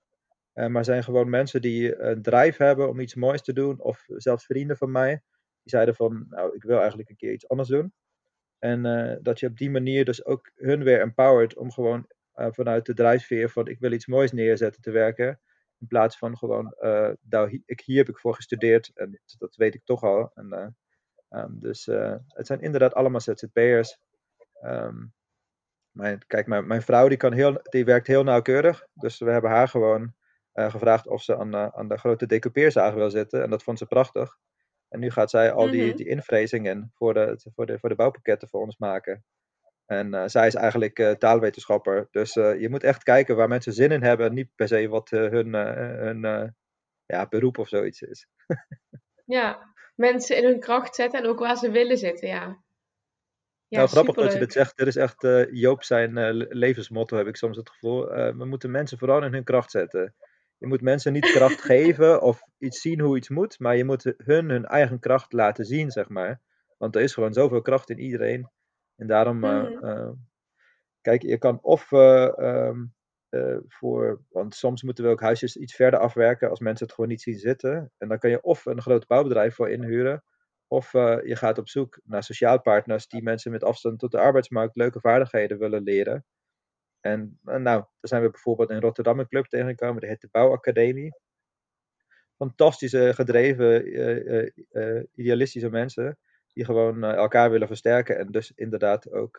[0.53, 3.81] maar zijn gewoon mensen die een drive hebben om iets moois te doen.
[3.81, 5.21] Of zelfs vrienden van mij.
[5.63, 7.93] Die zeiden van, nou ik wil eigenlijk een keer iets anders doen.
[8.63, 12.47] En eh, dat je op die manier dus ook hun weer empowert om gewoon eh,
[12.51, 15.39] vanuit de drijfveer van ik wil iets moois neerzetten te werken.
[15.79, 19.75] In plaats van gewoon, eh, nou, ik, hier heb ik voor gestudeerd en dat weet
[19.75, 20.31] ik toch al.
[20.33, 20.67] En, eh,
[21.29, 21.85] ehm, dus
[22.27, 23.97] het zijn inderdaad allemaal ZZP'ers.
[24.53, 25.05] Ehm,
[25.91, 28.87] mijn, kijk, mijn, mijn vrouw die, kan heel, die werkt heel nauwkeurig.
[28.93, 30.13] Dus we hebben haar gewoon
[30.53, 33.43] gevraagd of ze aan, aan de grote decoupeerzaag wil zitten.
[33.43, 34.37] En dat vond ze prachtig.
[34.93, 35.95] En nu gaat zij al die, Mhm.
[35.95, 39.23] die invrazingen voor de, voor, de, voor de bouwpakketten voor ons maken.
[39.85, 42.07] En eh, zij is eigenlijk eh, taalwetenschapper.
[42.11, 44.33] Dus eh, je moet echt kijken waar mensen zin in hebben.
[44.33, 46.53] Niet per se wat hun, hun
[47.05, 48.27] ja, beroep of zoiets is.
[49.25, 52.61] Ja, mensen in hun kracht zetten en ook waar ze willen zitten, ja.
[53.67, 54.77] Ja, nou, grappig dat je dit zegt.
[54.77, 58.05] Dit is echt Joop zijn le- levensmotto, heb ik soms het gevoel.
[58.37, 60.15] We moeten mensen vooral in hun kracht zetten.
[60.63, 64.13] Je moet mensen niet kracht geven of iets zien hoe iets moet, maar je moet
[64.17, 66.41] hun hun eigen kracht laten zien, zeg maar.
[66.77, 68.49] Want er is gewoon zoveel kracht in iedereen.
[68.95, 69.85] En daarom, eh, Mhm.
[69.85, 70.09] eh,
[71.01, 72.85] kijk, je kan of eh, ehm,
[73.29, 77.09] eh, voor, want soms moeten we ook huisjes iets verder afwerken als mensen het gewoon
[77.09, 77.91] niet zien zitten.
[77.97, 80.23] En dan kan je of een groot bouwbedrijf voor inhuren,
[80.67, 84.75] of je gaat op zoek naar sociaal partners die mensen met afstand tot de arbeidsmarkt
[84.75, 86.25] leuke vaardigheden willen leren.
[87.03, 90.29] En eh, nou, daar zijn we bijvoorbeeld in Rotterdam een club tegengekomen, die heet de
[90.31, 91.13] Bouwacademie.
[92.37, 96.17] Fantastische, gedreven, eh, eh, eh, idealistische mensen
[96.53, 99.37] die gewoon elkaar willen versterken en dus inderdaad ook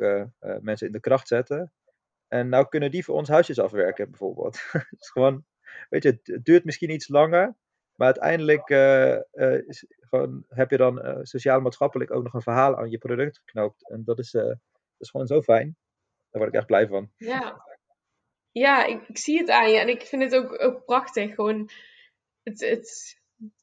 [0.60, 1.72] mensen in de kracht zetten.
[2.28, 4.60] En nou kunnen die voor ons huisjes afwerken, bijvoorbeeld.
[4.72, 5.44] Het is gewoon,
[5.88, 7.56] weet je, het, duurt misschien iets langer,
[7.94, 8.68] maar uiteindelijk
[9.66, 13.90] is gewoon, heb je dan sociaal-maatschappelijk ook nog een verhaal aan je product geknoopt.
[13.90, 14.58] En dat is, dat
[14.98, 15.76] is gewoon zo fijn.
[16.34, 17.10] Daar word ik echt blij van.
[17.16, 17.64] Ja,
[18.50, 21.34] ja ik, ik zie het aan je en ik vind het ook, ook prachtig.
[21.34, 21.70] Gewoon,
[22.42, 23.20] het, het,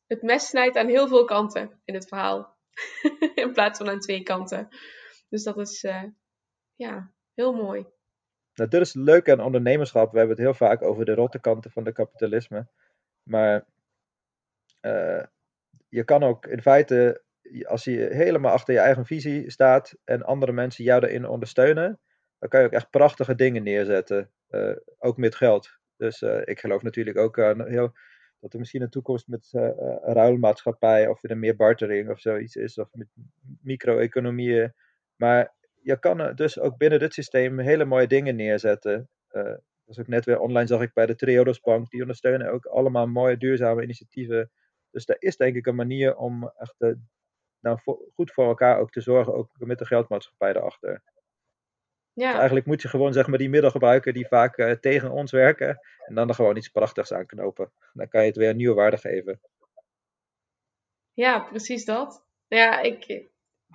[0.08, 2.58] het mes snijdt aan heel veel kanten in het verhaal.
[3.36, 4.68] in plaats van aan twee kanten.
[5.30, 6.04] Dus dat is, eh,
[6.76, 7.86] ja, heel mooi.
[8.54, 10.12] Nou, dat is leuk aan ondernemerschap.
[10.12, 12.68] We hebben het heel vaak over de rotte kanten van de kapitalisme.
[13.24, 13.66] Maar
[14.80, 15.24] eh,
[15.90, 17.24] je kan ook in feite,
[17.64, 22.00] als je helemaal achter je eigen visie staat en andere mensen jou daarin ondersteunen,
[22.42, 24.32] dan kan je ook echt prachtige dingen neerzetten.
[24.50, 25.70] eh, ook met geld.
[25.98, 27.92] Dus eh, ik geloof natuurlijk ook aan heel,
[28.40, 32.56] dat er misschien een toekomst met eh, eh, ruilmaatschappij of er meer bartering of zoiets
[32.56, 33.08] is, of met
[33.62, 34.74] micro-economieën.
[35.16, 39.10] Maar je kan dus ook binnen dit systeem hele mooie dingen neerzetten.
[39.28, 39.54] Eh,
[39.86, 43.08] dus ook net weer online zag ik bij de Triodos Bank, die ondersteunen ook allemaal
[43.08, 44.52] mooie duurzame initiatieven.
[44.92, 46.92] Dus er is denk ik een manier om echt eh,
[47.60, 47.80] nou,
[48.16, 51.04] goed voor elkaar ook te zorgen, ook met de geldmaatschappij erachter.
[52.22, 55.12] Dus Ja, eigenlijk moet je gewoon zeg maar die middelen gebruiken die vaak eh, tegen
[55.12, 57.72] ons werken en dan er gewoon iets prachtigs aan knopen.
[57.94, 59.40] Dan kan je het weer een nieuwe waarde geven.
[61.14, 62.26] ja, precies dat.
[62.48, 63.06] Ja, ik,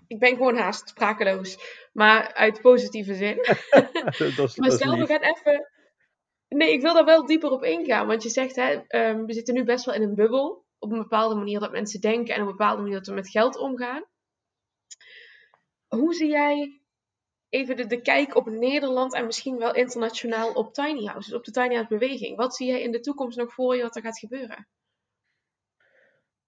[0.06, 1.58] ik ben gewoon haast sprakeloos.
[1.92, 3.36] Maar uit positieve zin.
[4.36, 5.70] dat, Maar stel, we gaan even.
[6.48, 8.06] Nee, ik wil daar wel dieper op ingaan.
[8.06, 10.64] Want je zegt, hè, ehm, we zitten nu best wel in een bubbel.
[10.78, 13.30] Op een bepaalde manier dat mensen denken en op een bepaalde manier dat we met
[13.30, 14.04] geld omgaan.
[15.86, 16.80] Hoe zie jij
[17.48, 21.50] even de, de kijk op Nederland en misschien wel internationaal op tiny houses, op de
[21.50, 22.36] tiny house beweging?
[22.36, 24.68] Wat zie jij in de toekomst nog voor je wat er gaat gebeuren?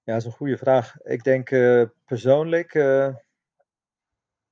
[0.02, 0.96] Ja, dat is een goede vraag.
[1.02, 2.74] Ik denk eh, persoonlijk.
[2.74, 3.14] eh,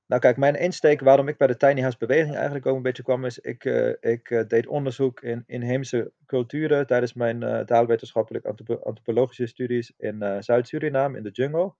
[0.05, 3.03] nou, kijk, mijn insteek waarom ik bij de Tiny House beweging eigenlijk ook een beetje
[3.03, 9.47] kwam, is ik, eh, ik deed onderzoek in inheemse culturen tijdens mijn taalwetenschappelijk antropo- antropologische
[9.47, 11.73] studies in Zuid-Suriname, in de jungle.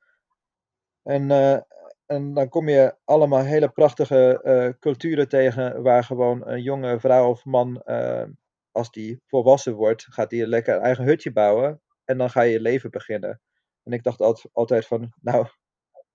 [1.03, 1.32] En,
[2.07, 7.29] en dan kom je allemaal hele prachtige eh, culturen tegen, waar gewoon een jonge vrouw
[7.29, 8.23] of man, eh,
[8.71, 12.51] als die volwassen wordt, gaat die lekker een eigen hutje bouwen en dan ga je
[12.51, 13.41] je leven beginnen.
[13.83, 15.47] En ik dacht altijd, altijd van, nou,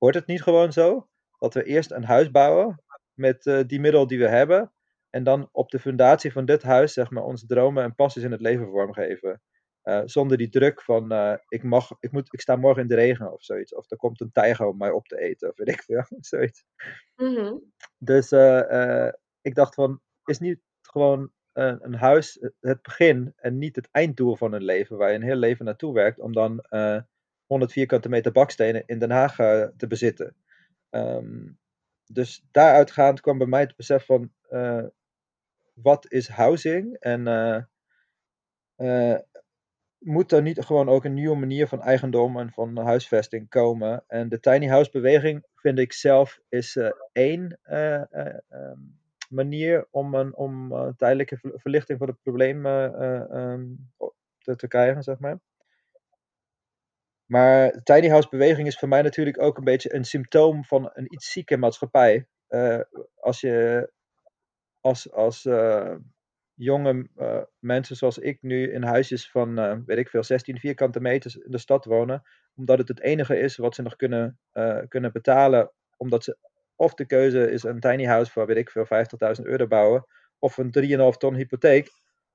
[0.03, 1.09] Hoort het niet gewoon zo?
[1.39, 2.83] Dat we eerst een huis bouwen
[3.15, 4.73] met uh, die middelen die we hebben.
[5.11, 8.31] En dan op de fundatie van dit huis, zeg maar, onze dromen en passies in
[8.31, 9.43] het leven vormgeven.
[9.85, 12.95] Uh, zonder die druk van uh, ik, mag, ik, moet, ik sta morgen in de
[12.95, 13.75] regen of zoiets.
[13.75, 16.05] Of er komt een tijger om mij op te eten of weet ik veel.
[16.21, 16.65] zoiets.
[17.17, 17.73] Mm -hmm.
[17.99, 18.33] Dus
[19.41, 24.37] ik dacht van, is niet gewoon een, een, huis het begin en niet het einddoel
[24.37, 26.65] van een leven, waar je een heel leven naartoe werkt, om dan
[27.47, 29.37] 100 vierkante meter bakstenen in Den Haag
[29.77, 30.37] te bezitten.
[30.91, 31.61] Um,
[32.13, 34.85] dus daaruitgaand kwam bij mij het besef van uh,
[35.75, 37.63] wat is housing en uh,
[38.77, 39.19] uh,
[40.03, 44.05] moet er niet gewoon ook een nieuwe manier van eigendom en van huisvesting komen?
[44.07, 46.79] En de tiny house beweging vind ik zelf is
[47.13, 53.91] één um, manier om een om, tijdelijke verlichting van het probleem um,
[54.39, 55.41] te, te krijgen, zeg maar.
[57.25, 60.91] Maar de tiny house beweging is voor mij natuurlijk ook een beetje een symptoom van
[60.93, 62.27] een iets zieke maatschappij.
[63.15, 63.91] Als je
[64.81, 65.49] als, als
[66.55, 71.37] jonge uh, mensen zoals ik nu in huisjes van, weet ik veel, 16 vierkante meters
[71.37, 72.23] in de stad wonen,
[72.55, 74.39] omdat het het enige is wat ze nog kunnen,
[74.89, 76.37] kunnen betalen, omdat ze
[76.77, 78.87] of de keuze is een tiny house voor, weet ik veel,
[79.41, 80.07] 50.000 euro bouwen,
[80.39, 81.89] of een 3,5 ton hypotheek,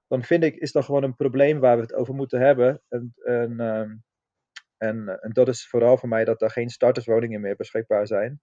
[0.08, 2.82] dan vind ik, is dat gewoon een probleem waar we het over moeten hebben.
[2.90, 3.96] En, en ehm,
[4.78, 8.42] en, eh, en dat is vooral voor mij dat er geen starterswoningen meer beschikbaar zijn.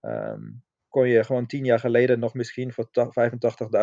[0.00, 2.88] Um, kon je gewoon tien jaar geleden nog misschien voor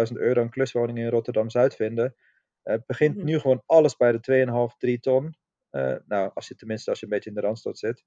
[0.09, 2.15] 85.000 euro een kluswoning in Rotterdam-Zuid vinden.
[2.63, 3.25] Uh, begint mhm.
[3.25, 5.37] nu gewoon alles bij de 2,5, 3 ton.
[5.71, 8.03] Uh, nou, als je tenminste als je een beetje in de randstad zit.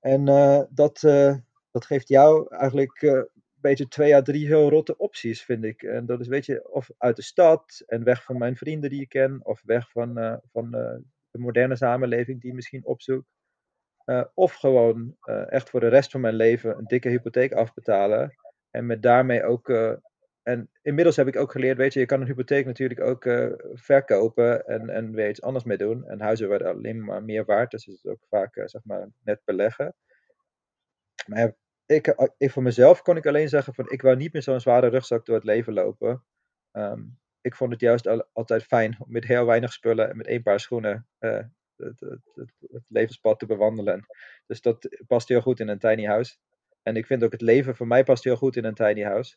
[0.00, 1.00] En uh, dat,
[1.70, 5.82] dat geeft jou eigenlijk een beetje twee à drie heel rotte opties, vind ik.
[5.82, 9.00] En dat is, weet je, of uit de stad en weg van mijn vrienden die
[9.00, 10.70] ik ken, of weg van, van
[11.30, 13.28] de moderne samenleving die misschien opzoekt.
[14.06, 18.34] Uh, of gewoon uh, echt voor de rest van mijn leven een dikke hypotheek afbetalen.
[18.70, 19.68] En met daarmee ook.
[19.68, 19.92] Uh,
[20.42, 23.22] en inmiddels heb ik ook geleerd, weet je, je kan een hypotheek natuurlijk ook
[23.74, 26.04] verkopen en, en weer iets anders mee doen.
[26.06, 29.40] En huizen worden alleen maar meer waard, dus het is ook vaak, zeg maar, net
[29.44, 29.94] beleggen.
[31.26, 31.54] Maar
[31.86, 34.88] ik, ik voor mezelf kon ik alleen zeggen van, ik wou niet meer zo'n zware
[34.88, 36.24] rugzak door het leven lopen.
[36.72, 40.26] Um, ik vond het juist al, altijd fijn om met heel weinig spullen en met
[40.26, 41.08] één paar schoenen
[41.84, 42.00] het,
[42.34, 44.06] het, het, levenspad te bewandelen.
[44.46, 46.36] Dus dat past heel goed in een tiny house.
[46.82, 49.36] En ik vind ook het leven voor mij past heel goed in een tiny house.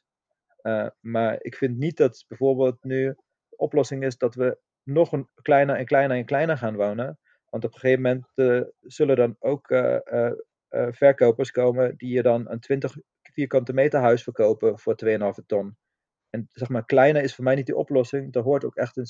[0.61, 3.15] Uh, maar ik vind niet dat bijvoorbeeld nu
[3.49, 7.19] de oplossing is dat we nog een kleiner en kleiner en kleiner gaan wonen.
[7.49, 9.67] Want op een gegeven moment uh, zullen dan ook
[10.91, 15.77] verkopers komen die je dan een 20 vierkante meter huis verkopen voor 2,5 ton.
[16.29, 18.33] En zeg maar, kleiner is voor mij niet die oplossing.
[18.33, 19.07] Daar hoort ook echt een,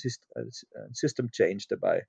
[0.68, 2.06] een system change erbij.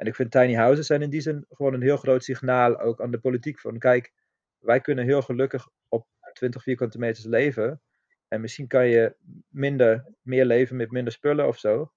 [0.00, 3.00] En ik vind tiny houses zijn in die zin gewoon een heel groot signaal ook
[3.00, 3.60] aan de politiek.
[3.60, 4.12] Van kijk,
[4.58, 7.80] wij kunnen heel gelukkig op 20 vierkante meters leven.
[8.28, 9.14] En misschien kan je
[9.48, 11.92] minder, meer leven met minder spullen of zo.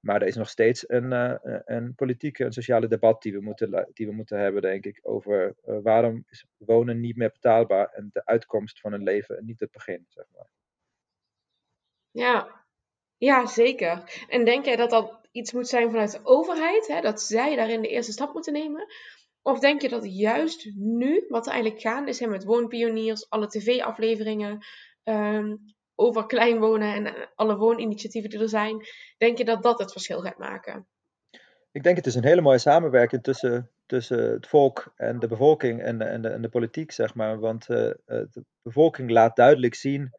[0.00, 1.34] Maar er is nog steeds een, uh,
[1.64, 4.98] een politieke en sociale debat die we moeten, die we moeten hebben, denk ik.
[5.02, 9.44] Over uh, waarom is wonen niet meer betaalbaar en de uitkomst van een leven en
[9.44, 10.50] niet het begin, zeg maar.
[12.10, 12.64] Ja,
[13.16, 14.24] ja, zeker.
[14.28, 17.82] En denk jij dat dat iets moet zijn vanuit de overheid, hè, dat zij daarin
[17.82, 18.86] de eerste stap moeten nemen?
[19.42, 23.46] Of denk je dat juist nu, wat er eigenlijk gaande is hè, met woonpioniers, alle
[23.48, 24.58] tv-afleveringen
[25.04, 25.58] um,
[25.94, 28.86] over klein wonen en eh, alle wooninitiatieven die er zijn,
[29.18, 30.86] denk je dat dat het verschil gaat maken?
[31.72, 35.82] Ik denk het is een hele mooie samenwerking tussen, tussen het volk en de bevolking
[35.82, 37.38] en en de, en de politiek, zeg maar.
[37.38, 40.10] Want uh, de bevolking laat duidelijk zien,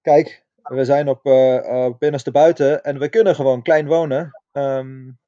[0.00, 4.40] kijk, we zijn op, uh, binnenste buiten en we kunnen gewoon klein wonen.
[4.52, 5.18] Um,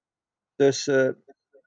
[0.56, 1.10] dus, uh,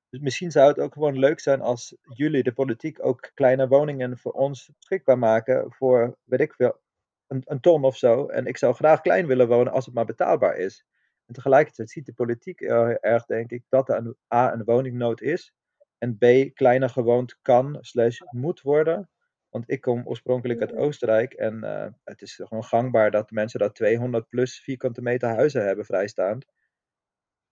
[0.09, 4.17] dus misschien zou het ook gewoon leuk zijn als jullie, de politiek, ook kleine woningen
[4.17, 6.79] voor ons beschikbaar maken voor, weet ik veel,
[7.27, 8.27] een, een ton of zo.
[8.27, 10.85] En ik zou graag klein willen wonen als het maar betaalbaar is.
[11.25, 15.21] En tegelijkertijd ziet de politiek heel erg, denk ik, dat er een, A, een woningnood
[15.21, 15.53] is.
[15.97, 19.09] En B, kleiner gewoond kan, slash moet worden.
[19.55, 23.71] Want ik kom oorspronkelijk uit Oostenrijk en uh, het is gewoon gangbaar dat mensen daar
[23.71, 26.45] 200 plus vierkante meter huizen hebben vrijstaand.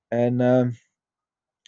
[0.08, 0.68] En uh,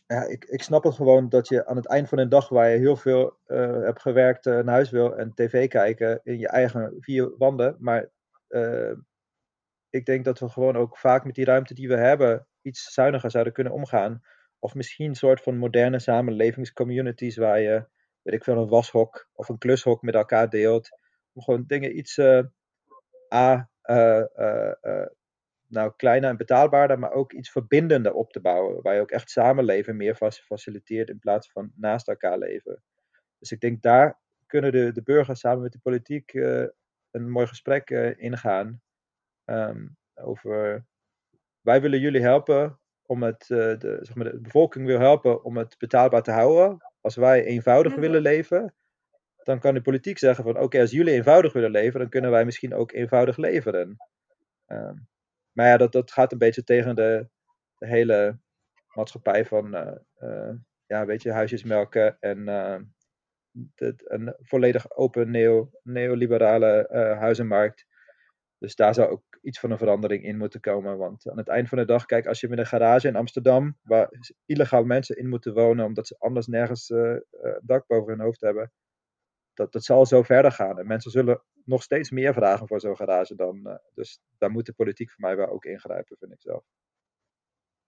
[0.06, 2.70] ja, ik, ik snap het gewoon dat je aan het eind van een dag waar
[2.70, 6.96] je heel veel uh, hebt gewerkt naar huis wil en tv kijken in je eigen
[7.00, 7.76] vier wanden.
[7.80, 8.10] Maar
[9.90, 13.32] ik denk dat we gewoon ook vaak met die ruimte die we hebben iets zuiniger
[13.32, 14.22] zouden kunnen omgaan.
[14.60, 17.94] Of misschien een soort van moderne samenlevingscommunities waar je
[18.26, 20.90] weet ik veel, een washok of een klushok met elkaar deelt.
[21.34, 22.44] Om gewoon dingen iets uh,
[23.34, 25.06] A, uh, uh,
[25.68, 28.82] nou, kleiner en betaalbaarder, maar ook iets verbindender op te bouwen.
[28.82, 32.84] Waar je ook echt samenleven meer faciliteert in plaats van naast elkaar leven.
[33.40, 36.34] Dus ik denk daar kunnen de, de burgers samen met de politiek
[37.16, 38.82] een mooi gesprek eh, ingaan
[39.46, 40.86] ehm, over
[41.62, 45.58] wij willen jullie helpen om het, eh, de, zeg maar, de bevolking wil helpen om
[45.58, 46.78] het betaalbaar te houden.
[47.06, 48.02] Als wij eenvoudig Mhm.
[48.02, 48.74] willen leven,
[49.44, 52.46] dan kan de politiek zeggen van oké, als jullie eenvoudig willen leven, dan kunnen wij
[52.46, 53.98] misschien ook eenvoudig leveren.
[54.66, 54.96] Ehm,
[55.52, 57.28] maar ja, dat, dat gaat een beetje tegen de,
[57.78, 58.38] de hele
[58.94, 60.54] maatschappij van eh, eh,
[60.86, 62.80] ja, weet je, huisjes melken en eh,
[63.52, 67.86] de- een volledig open neo, neoliberale eh, huizenmarkt.
[68.58, 70.98] Dus daar zou ook iets van een verandering in moeten komen.
[70.98, 73.78] Want aan het eind van de dag, kijk, als je met een garage in Amsterdam,
[73.84, 74.10] waar
[74.46, 77.24] illegaal mensen in moeten wonen, omdat ze anders nergens een
[77.62, 78.72] dak boven hun hoofd hebben,
[79.56, 80.80] dat, dat zal zo verder gaan.
[80.80, 83.66] En mensen zullen nog steeds meer vragen voor zo'n garage dan.
[83.66, 86.64] eh, dus daar moet de politiek voor mij wel ook ingrijpen, vind ik zelf.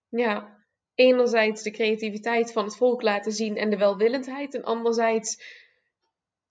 [0.09, 4.55] Ja, enerzijds de creativiteit van het volk laten zien en de welwillendheid.
[4.55, 5.43] En anderzijds,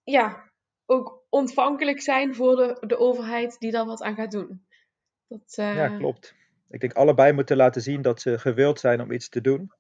[0.03, 0.53] ja,
[0.87, 4.66] ook ontvankelijk zijn voor de, de overheid die daar wat aan gaat doen.
[5.29, 6.35] Dat, eh, Ja, klopt.
[6.69, 9.73] Ik denk allebei moeten laten zien dat ze gewild zijn om iets te doen.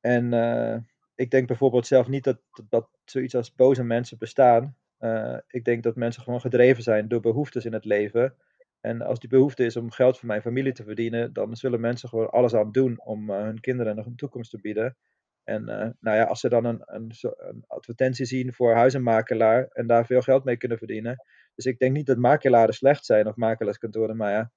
[0.00, 0.76] En eh,
[1.14, 4.76] ik denk bijvoorbeeld zelf niet dat, dat zoiets als boze mensen bestaan.
[4.98, 8.34] Eh, ik denk dat mensen gewoon gedreven zijn door behoeftes in het leven.
[8.80, 12.08] En als die behoefte is om geld voor mijn familie te verdienen, dan zullen mensen
[12.08, 14.96] gewoon alles aan doen om eh, hun kinderen nog een toekomst te bieden.
[15.44, 19.86] En eh, nou ja, als ze dan een, een, een advertentie zien voor huizenmakelaar en
[19.86, 21.16] daar veel geld mee kunnen verdienen.
[21.56, 24.52] Dus ik denk niet dat makelaren slecht zijn of makelaarskantoren, maar ja,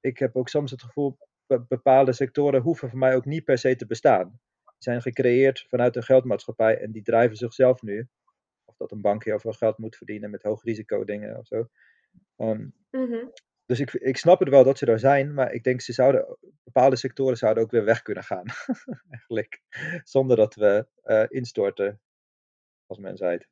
[0.00, 3.58] ik heb ook soms het gevoel, be- bepaalde sectoren hoeven voor mij ook niet per
[3.58, 4.40] se te bestaan.
[4.64, 8.08] Die zijn gecreëerd vanuit een geldmaatschappij en die drijven zichzelf nu.
[8.64, 11.68] Of dat een bank heel veel geld moet verdienen met hoog risico dingen of zo.
[12.36, 13.26] Ehm, mhm.
[13.66, 16.38] dus ik, ik snap het wel dat ze er zijn, maar ik denk ze zouden,
[16.64, 18.44] bepaalde sectoren zouden ook weer weg kunnen gaan.
[19.10, 19.62] Eigenlijk.
[20.02, 22.00] Zonder dat we eh, instorten
[22.86, 23.48] als mensheid.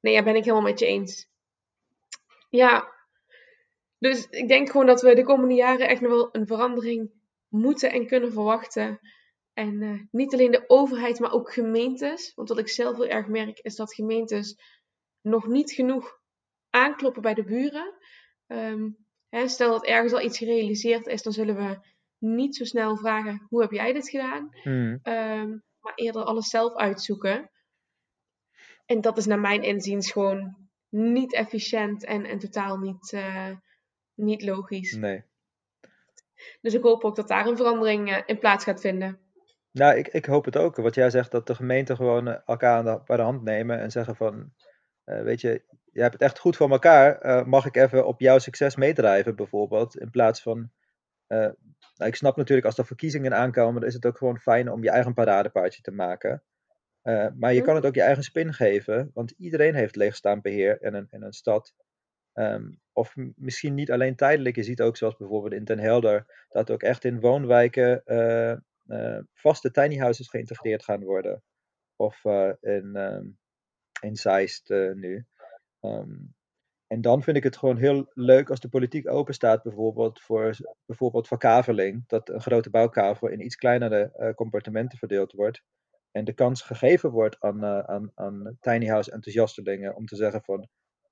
[0.00, 1.32] Nee, ja, ben ik helemaal met je eens.
[2.54, 2.92] Ja,
[3.98, 7.10] dus ik denk gewoon dat we de komende jaren echt nog wel een verandering
[7.48, 9.00] moeten en kunnen verwachten.
[9.52, 12.32] En eh, niet alleen de overheid, maar ook gemeentes.
[12.34, 14.56] Want wat ik zelf heel erg merk, is dat gemeentes
[15.20, 16.20] nog niet genoeg
[16.70, 17.94] aankloppen bij de buren.
[18.46, 18.90] Ehm,
[19.28, 21.78] hè, stel dat ergens al iets gerealiseerd is, dan zullen we
[22.18, 24.48] niet zo snel vragen: hoe heb jij dit gedaan?
[24.62, 24.98] Hmm.
[25.02, 25.48] Ehm,
[25.80, 27.50] maar eerder alles zelf uitzoeken.
[28.86, 30.63] En dat is naar mijn inziens gewoon
[30.94, 33.50] niet efficiënt en, en totaal niet, eh,
[34.14, 34.96] niet logisch.
[34.96, 35.24] Nee.
[36.60, 39.18] Dus ik hoop ook dat daar een verandering eh, in plaats gaat vinden.
[39.70, 40.76] Nou, ik, ik hoop het ook.
[40.76, 43.78] Wat jij zegt, dat de gemeenten gewoon eh, elkaar aan de, bij de hand nemen
[43.78, 44.52] en zeggen van,
[45.04, 47.48] weet je, jij hebt het echt goed voor elkaar.
[47.48, 49.96] mag ik even op jouw succes meedrijven, bijvoorbeeld?
[49.98, 50.70] In plaats van,
[51.26, 51.56] nou,
[51.96, 54.90] ik snap natuurlijk als er verkiezingen aankomen, dan is het ook gewoon fijn om je
[54.90, 56.42] eigen paradepaardje te maken.
[57.04, 60.82] Eh, maar je kan het ook je eigen spin geven, want iedereen heeft leegstaand beheer
[60.82, 61.74] in een, in een stad.
[62.32, 64.56] Ehm, of misschien niet alleen tijdelijk.
[64.56, 68.50] Je ziet ook, zoals bijvoorbeeld in Den Helder, dat ook echt in woonwijken eh,
[68.86, 71.42] eh, vaste tiny houses geïntegreerd gaan worden.
[71.96, 72.24] Of
[72.60, 73.26] in, ehm
[74.00, 75.26] in Zeist nu.
[75.80, 76.16] Ehm,
[76.86, 80.56] en dan vind ik het gewoon heel leuk als de politiek open staat, bijvoorbeeld voor
[80.86, 82.04] bijvoorbeeld verkaveling.
[82.06, 85.62] Dat een grote bouwkavel in iets kleinere compartimenten verdeeld wordt.
[86.16, 90.42] En de kans gegeven wordt aan, eh, aan, aan tiny house enthousiastelingen om te zeggen
[90.42, 90.68] van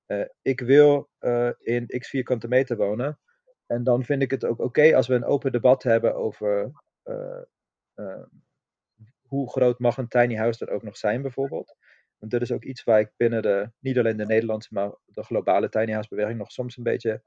[0.06, 3.18] eh, ik wil eh, in x vierkante meter wonen.
[3.66, 6.70] En dan vind ik het ook oké als we een open debat hebben over
[9.26, 11.76] hoe groot mag een tiny house er ook nog zijn, bijvoorbeeld.
[12.18, 15.22] Want dit is ook iets waar ik binnen de, niet alleen de Nederlandse, maar de
[15.22, 17.22] globale tiny house beweging nog soms een beetje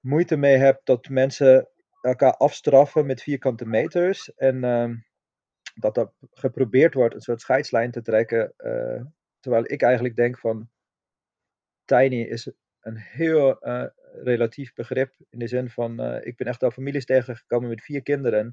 [0.00, 1.68] moeite mee heb dat mensen
[2.00, 4.34] elkaar afstraffen met vierkante meters.
[4.34, 4.94] En ehm,
[5.74, 8.52] dat er geprobeerd wordt een soort scheidslijn te trekken.
[8.56, 9.00] eh,
[9.40, 10.68] terwijl ik eigenlijk denk van
[11.84, 13.84] tiny is een heel eh,
[14.22, 15.14] relatief begrip.
[15.30, 18.44] In de zin van, eh, ik ben echt al families tegengekomen met vier kinderen.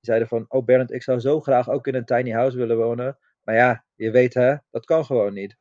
[0.00, 2.76] Die zeiden van, oh Bernd, ik zou zo graag ook in een tiny house willen
[2.76, 3.18] wonen.
[3.42, 5.56] Maar ja, je weet hè, dat kan gewoon niet.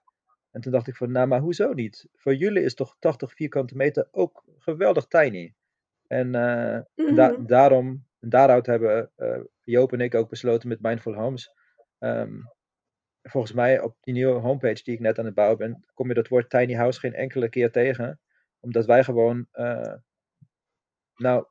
[0.52, 2.08] En toen dacht ik van, nou maar hoezo niet?
[2.14, 5.54] Voor jullie is toch 80 vierkante meter ook geweldig tiny.
[6.08, 7.46] En, da- Mhm.
[7.46, 9.12] daarom, en daaruit hebben
[9.66, 11.52] Joop en ik ook besloten met Mindful Homes.
[12.00, 12.40] ehm,
[13.22, 16.14] volgens mij op die nieuwe homepage die ik net aan het bouwen ben, kom je
[16.14, 18.20] dat woord tiny house geen enkele keer tegen.
[18.60, 19.94] Omdat wij gewoon, eh,
[21.16, 21.46] nou,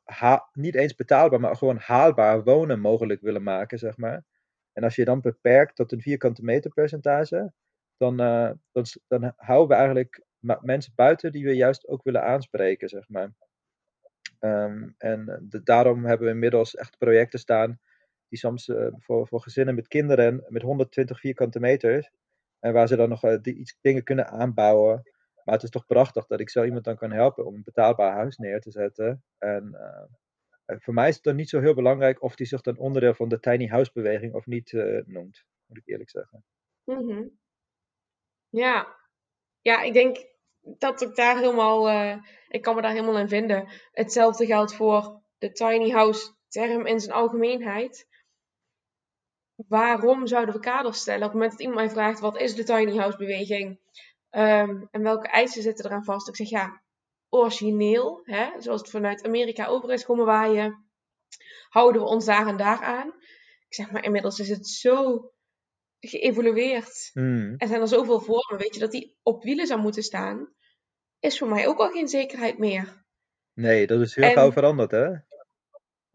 [0.52, 4.24] niet eens betaalbaar, maar gewoon haalbaar wonen mogelijk willen maken, zeg maar.
[4.72, 7.52] En als je dan beperkt tot een vierkante meter percentage,
[7.96, 8.50] dan, eh,
[9.06, 10.24] dan, houden we eigenlijk
[10.60, 13.32] mensen buiten die we juist ook willen aanspreken, zeg maar.
[14.38, 17.80] Ehm, en eh, de- daarom hebben we inmiddels echt projecten staan
[18.34, 22.10] die soms eh, voor, voor gezinnen met kinderen met 120 vierkante meters,
[22.60, 25.02] en waar ze dan nog eh, die, iets dingen kunnen aanbouwen.
[25.44, 28.12] Maar het is toch prachtig dat ik zo iemand dan kan helpen om een betaalbaar
[28.12, 29.24] huis neer te zetten.
[29.38, 29.70] En
[30.66, 33.14] uh, voor mij is het dan niet zo heel belangrijk of die zich dan onderdeel
[33.14, 34.72] van de tiny house beweging of niet
[35.06, 36.44] noemt, moet ik eerlijk zeggen.
[36.84, 37.38] -hmm.
[38.48, 38.96] Ja.
[39.60, 40.26] ja, ik denk
[40.62, 42.16] dat ik daar helemaal, uh,
[42.48, 43.68] ik kan me daar helemaal in vinden.
[43.92, 48.08] Hetzelfde geldt voor de tiny house term in zijn algemeenheid.
[49.54, 51.22] Waarom zouden we kaders stellen?
[51.22, 53.80] Op het moment dat iemand mij vraagt, wat is de tiny house beweging?
[54.30, 56.28] Um, en welke eisen zitten eraan vast?
[56.28, 56.82] Ik zeg ja,
[57.28, 60.86] origineel, hè, zoals het vanuit Amerika over is komen waaien,
[61.68, 63.06] houden we ons daar en daar aan.
[63.68, 65.30] Ik zeg maar, inmiddels is het zo
[66.00, 67.10] geëvolueerd.
[67.12, 67.54] Mm.
[67.56, 70.52] Er zijn er zoveel vormen, weet je, dat die op wielen zou moeten staan,
[71.18, 73.04] is voor mij ook al geen zekerheid meer.
[73.52, 75.08] Nee, dat is heel en, gauw veranderd, hè?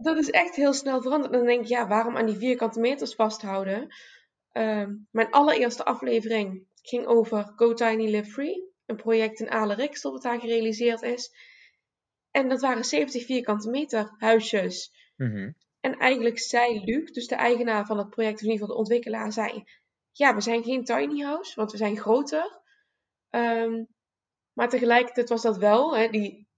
[0.02, 1.32] Dat is echt heel snel veranderd.
[1.32, 3.95] En dan denk ik, ja, waarom aan die vierkante meters vasthouden?
[4.54, 8.68] Um, mijn allereerste aflevering ging over Go Tiny Live Free.
[8.86, 11.32] Een project in Alerik dat daar gerealiseerd is.
[12.32, 14.91] En dat waren 70 vierkante meter huisjes.
[15.16, 15.56] Mm -hmm.
[15.80, 18.82] En eigenlijk zei Luc, dus de eigenaar van het project, of in ieder geval de
[18.82, 19.64] ontwikkelaar, zei...
[20.12, 22.62] Ja, we zijn geen tiny house, want we zijn groter.
[23.30, 23.88] Um,
[24.54, 26.49] maar tegelijkertijd was dat wel, hè, die,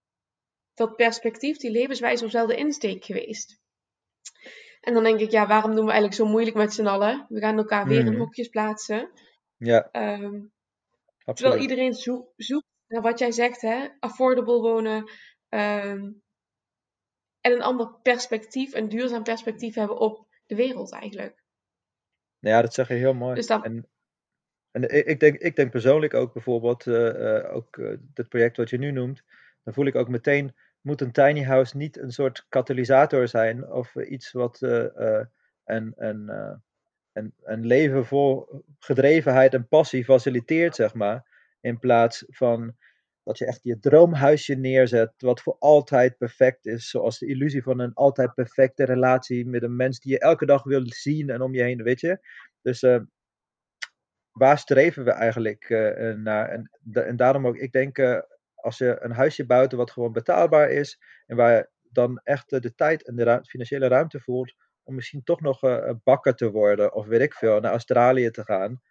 [0.73, 3.59] dat perspectief, die levenswijze, was wel de insteek geweest.
[4.81, 7.25] En dan denk ik, ja, waarom doen we eigenlijk zo moeilijk met z'n allen?
[7.29, 8.17] We gaan elkaar weer in Mhm.
[8.19, 9.11] hokjes plaatsen.
[9.57, 10.39] Ja, Ehm,
[11.33, 13.87] terwijl iedereen zoek- zoekt naar wat jij zegt, hè?
[13.99, 15.09] affordable wonen.
[15.49, 16.11] ehm,
[17.41, 21.43] en een ander perspectief, een duurzaam perspectief hebben op de wereld eigenlijk.
[22.39, 23.35] Ja, dat zeg je heel mooi.
[23.35, 23.87] Dus dan- En,
[24.71, 28.69] en ik, denk, ik denk persoonlijk ook bijvoorbeeld, eh, eh, ook eh, dit project wat
[28.69, 29.23] je nu noemt,
[29.63, 33.95] dan voel ik ook meteen, moet een tiny house niet een soort katalysator zijn of
[33.95, 35.25] iets wat eh, eh,
[35.65, 36.55] een, een, eh,
[37.13, 41.25] een, een leven vol gedrevenheid en passie faciliteert, zeg maar,
[41.59, 42.75] in plaats van
[43.23, 47.79] dat je echt je droomhuisje neerzet, wat voor altijd perfect is, zoals de illusie van
[47.79, 51.53] een altijd perfecte relatie met een mens die je elke dag wil zien en om
[51.53, 52.19] je heen, weet je.
[52.61, 52.85] Dus
[54.31, 55.69] waar streven we eigenlijk
[56.17, 56.49] naar?
[56.49, 57.97] En, en daarom ook, ik denk,
[58.61, 62.59] als je een huisje bouwt wat gewoon betaalbaar is en waar je dan echt eh,
[62.59, 66.51] de tijd en de ruim- financiële ruimte voelt om misschien toch nog een bakker te
[66.51, 68.81] worden of weet ik veel, naar Australië te gaan.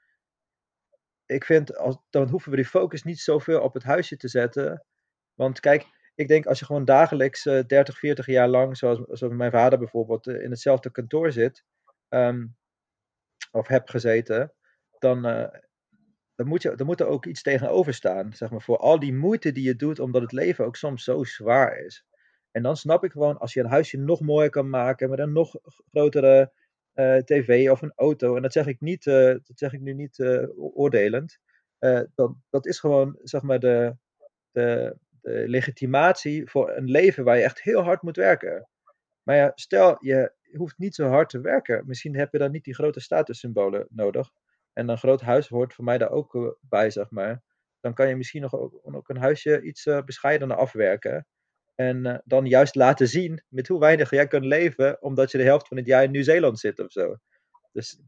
[1.26, 4.84] Ik vind, als, dan hoeven we die focus niet zoveel op het huisje te zetten.
[5.34, 9.34] Want kijk, ik denk als je gewoon dagelijks eh 30, 40 jaar lang, zoals, zoals
[9.34, 11.64] mijn vader bijvoorbeeld, in hetzelfde kantoor zit,
[12.08, 12.46] ehm,
[13.50, 14.52] of heb gezeten,
[14.98, 15.50] dan,
[16.40, 18.32] dan, moet je, dan moet er ook iets tegenover staan.
[18.32, 21.24] Zeg maar, voor al die moeite die je doet, omdat het leven ook soms zo
[21.24, 22.04] zwaar is.
[22.50, 25.32] En dan snap ik gewoon, als je een huisje nog mooier kan maken met een
[25.32, 25.54] nog
[25.90, 26.52] grotere
[26.92, 28.36] eh, tv of een auto.
[28.36, 31.38] En dat zeg ik, niet, eh, dat zeg ik nu niet eh, oordelend.
[32.14, 33.96] Dat, dat is gewoon zeg maar de,
[34.50, 38.68] de, de legitimatie voor een leven waar je echt heel hard moet werken.
[39.22, 41.86] Maar ja, stel je hoeft niet zo hard te werken.
[41.86, 44.30] Misschien heb je dan niet die grote statussymbolen nodig.
[44.72, 47.42] En een groot huis hoort voor mij daar ook eh, bij, zeg maar.
[47.80, 51.26] Dan kan je misschien nog ook, een huisje iets eh, bescheidener afwerken.
[51.74, 55.44] En eh, dan juist laten zien met hoe weinig jij kunt leven, omdat je de
[55.44, 57.16] helft van het jaar in Nieuw-Zeeland zit of zo.
[57.72, 58.00] Dus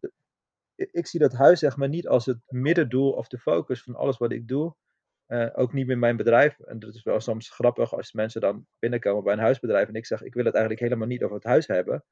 [0.75, 4.19] ik, zie dat huis zeg maar niet als het middendoel of de focus van alles
[4.19, 4.75] wat ik doe.
[5.53, 6.61] Ook niet met mijn bedrijf.
[6.61, 10.07] En dat is wel soms grappig als mensen dan binnenkomen bij een huisbedrijf en ik
[10.07, 12.05] zeg, ik wil het eigenlijk helemaal niet over het huis hebben.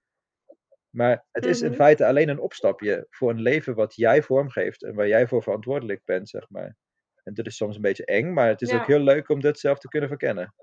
[0.91, 1.77] Maar het is in Mhm.
[1.77, 6.05] feite alleen een opstapje voor een leven wat jij vormgeeft en waar jij voor verantwoordelijk
[6.05, 6.77] bent, zeg maar.
[7.25, 8.77] En dat is soms een beetje eng, maar het is Ja.
[8.81, 10.55] ook heel leuk om dat zelf te kunnen verkennen.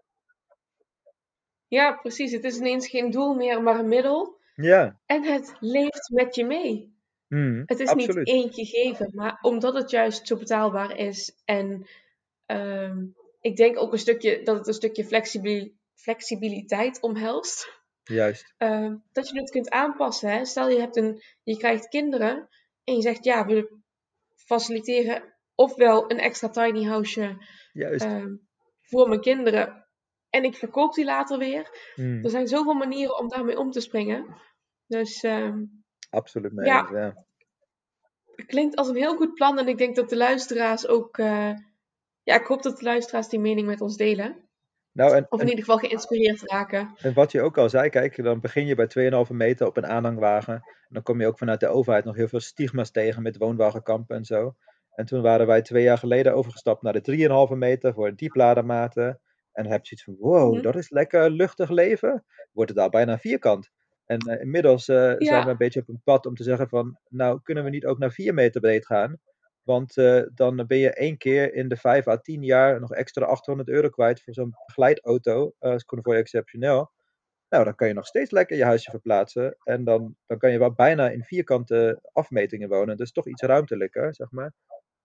[1.68, 2.32] Ja, precies.
[2.32, 4.40] Het is ineens geen doel meer, maar een middel.
[4.56, 6.96] Ja, En het leeft met je mee.
[7.28, 8.16] mhm, Het is absoluut.
[8.16, 11.88] niet één gegeven, maar omdat het juist zo betaalbaar is en
[12.46, 13.06] ehm,
[13.42, 17.77] ik denk ook een stukje dat het een stukje flexibil- flexibiliteit omhelst,
[18.08, 18.54] Juist.
[18.58, 20.30] ehm, dat je het kunt aanpassen.
[20.30, 20.46] Hè?
[20.46, 22.50] Stel je, hebt een, je krijgt kinderen
[22.84, 23.78] en je zegt ja, we
[24.36, 27.38] faciliteren ofwel een extra tiny houseje
[27.74, 28.06] Juist.
[28.06, 28.36] ehm,
[28.82, 29.86] voor mijn kinderen
[30.30, 31.92] en ik verkoop die later weer.
[31.96, 34.36] Mhm, Er zijn zoveel manieren om daarmee om te springen.
[34.88, 35.64] Dus ehm,
[36.10, 36.90] absoluut mee ja.
[36.92, 37.26] ja.
[38.36, 41.18] Het klinkt als een heel goed plan en ik denk dat de luisteraars ook.
[41.18, 41.54] eh,
[42.24, 44.47] ja, ik hoop dat de luisteraars die mening met ons delen.
[44.98, 46.94] Nou, en, Of in ieder geval geïnspireerd raken.
[47.02, 48.88] en wat je ook al zei, kijk, dan begin je bij
[49.28, 50.54] 2,5 meter op een aanhangwagen.
[50.54, 54.16] En dan kom je ook vanuit de overheid nog heel veel stigma's tegen met woonwagenkampen
[54.16, 54.56] en zo.
[54.96, 59.06] En toen waren wij twee jaar geleden overgestapt naar de 3,5 meter voor een diepladematen.
[59.52, 60.62] En dan heb je zoiets van, wow, Mhm.
[60.62, 62.26] dat is lekker luchtig leven.
[62.52, 63.70] Wordt het al bijna vierkant.
[64.06, 67.00] En eh, inmiddels eh, zijn we een beetje op een pad om te zeggen van,
[67.10, 69.18] nou, kunnen we niet ook naar 4 meter breed gaan?
[69.68, 73.26] Want eh, dan ben je één keer in de 5 à 10 jaar nog extra
[73.26, 76.92] 800 euro kwijt voor zo'n begeleidauto, uh, convoy exceptioneel.
[77.50, 79.58] Nou, dan kan je nog steeds lekker je huisje verplaatsen.
[79.64, 82.98] En dan, dan kan je wel bijna in vierkante afmetingen wonen.
[82.98, 84.54] Dus toch iets ruimtelijker, zeg maar.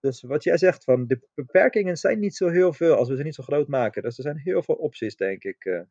[0.00, 3.22] Dus wat jij zegt, van de beperkingen zijn niet zo heel veel als we ze
[3.22, 4.02] niet zo groot maken.
[4.02, 5.64] Dus er zijn heel veel opties, denk ik.
[5.64, 5.82] Eh.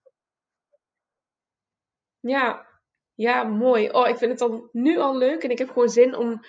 [2.19, 2.67] Ja,
[3.15, 3.89] ja, mooi.
[3.89, 6.41] Oh, ik vind het dan nu al leuk en ik heb gewoon zin om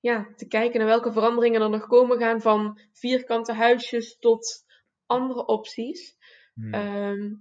[0.00, 4.64] ja, te kijken naar welke veranderingen er nog komen gaan van vierkante huisjes tot
[5.06, 6.16] andere opties.
[6.54, 6.74] Hmm.
[6.74, 7.34] Ehm,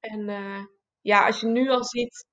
[0.00, 0.64] en uh,
[1.00, 2.26] ja, als je nu al ziet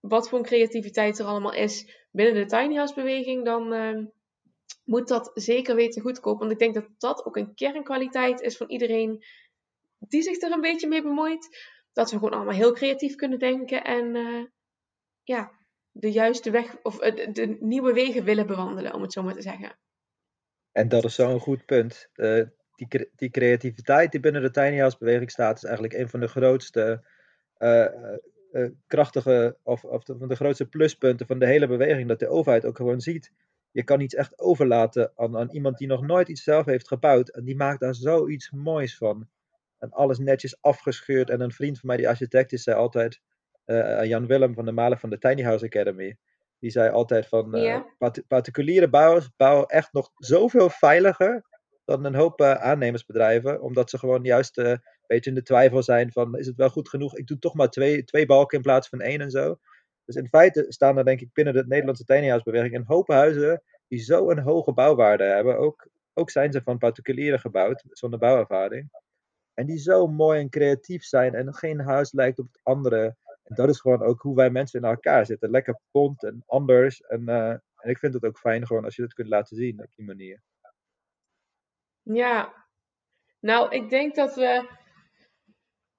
[0.00, 4.06] wat voor creativiteit er allemaal is binnen de tiny house beweging, dan uh,
[4.84, 6.38] moet dat zeker weten goedkoop.
[6.38, 9.24] Want ik denk dat dat ook een kernkwaliteit is van iedereen
[9.98, 11.74] die zich er een beetje mee bemoeit.
[11.92, 14.44] Dat we gewoon allemaal heel creatief kunnen denken en uh,
[15.22, 15.52] ja,
[15.98, 19.42] de juiste weg of uh, de nieuwe wegen willen bewandelen, om het zo maar te
[19.42, 19.78] zeggen.
[20.72, 22.08] En dat is zo'n goed punt.
[22.14, 22.44] Uh,
[22.74, 26.28] die, die creativiteit die binnen de tiny house beweging staat, is eigenlijk een van de
[26.28, 27.04] grootste
[27.58, 27.86] uh,
[28.86, 32.08] krachtige of, of de, van de grootste pluspunten van de hele beweging.
[32.08, 33.32] Dat de overheid ook gewoon ziet.
[33.70, 37.28] Je kan iets echt overlaten aan, aan iemand die nog nooit iets zelf heeft gebouwd.
[37.28, 39.28] En die maakt daar zoiets moois van.
[39.78, 41.30] En alles netjes afgescheurd.
[41.30, 43.20] En een vriend van mij, die architect is, zei altijd.
[44.02, 46.16] Jan Willem van de Malen van de Tiny House Academy.
[46.58, 47.80] Die zei altijd van uh,
[48.28, 51.44] particuliere bouwers bouwen echt nog zoveel veiliger
[51.84, 53.62] dan een hoop aannemersbedrijven.
[53.62, 54.56] Omdat ze gewoon juist
[55.06, 57.16] beetje in de twijfel zijn van is het wel goed genoeg?
[57.16, 59.58] Ik doe toch maar twee, twee balken in plaats van één en zo.
[60.04, 63.62] Dus in feite staan er denk ik binnen de Nederlandse tiny beweging een hoop huizen
[63.88, 65.58] die zo een hoge bouwwaarde hebben.
[65.58, 68.90] Ook, ook zijn ze van particulieren gebouwd, zonder bouwervaring.
[69.54, 73.16] En die zo mooi en creatief zijn en geen huis lijkt op het andere.
[73.54, 75.50] Dat is gewoon ook hoe wij mensen in elkaar zitten.
[75.50, 77.00] Lekker pont en anders.
[77.00, 79.82] En, uh, en ik vind het ook fijn gewoon als je dat kunt laten zien
[79.82, 80.42] op die manier.
[82.02, 82.66] Ja,
[83.40, 84.68] nou ik denk dat we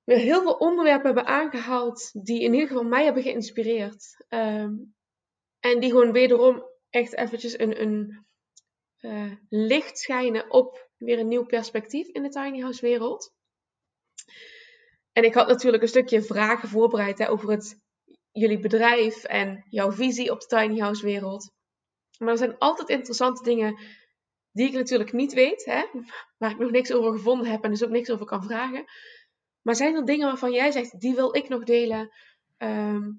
[0.04, 4.26] heel veel onderwerpen hebben aangehaald die in ieder geval mij hebben geïnspireerd.
[4.28, 4.76] Ehm,
[5.60, 8.26] en die gewoon wederom echt eventjes een, een
[9.02, 13.34] uh, licht schijnen op weer een nieuw perspectief in de tiny house wereld.
[15.18, 17.80] En ik had natuurlijk een stukje vragen voorbereid hè, over het,
[18.32, 21.52] jullie bedrijf en jouw visie op de tiny house wereld.
[22.18, 23.80] Maar er zijn altijd interessante dingen
[24.52, 25.86] die ik natuurlijk niet weet, hè,
[26.38, 28.86] waar ik nog niks over gevonden heb en dus ook niks over kan vragen.
[29.62, 32.12] Maar zijn er dingen waarvan jij zegt, die wil ik nog delen?
[32.58, 33.12] Ehm,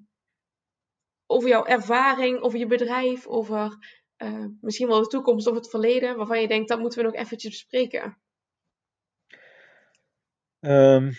[1.25, 3.77] over jouw ervaring, over je bedrijf, over
[4.17, 7.15] uh, misschien wel de toekomst of het verleden, waarvan je denkt, dat moeten we nog
[7.15, 8.17] eventjes bespreken?
[10.59, 11.13] Um,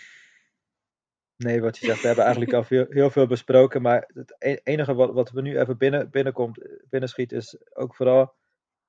[1.44, 4.94] nee, wat je zegt, we hebben eigenlijk al heel veel besproken, maar het e-, enige
[4.94, 8.34] wat, wat we nu even binnen, binnenkomt, binnenschiet is ook vooral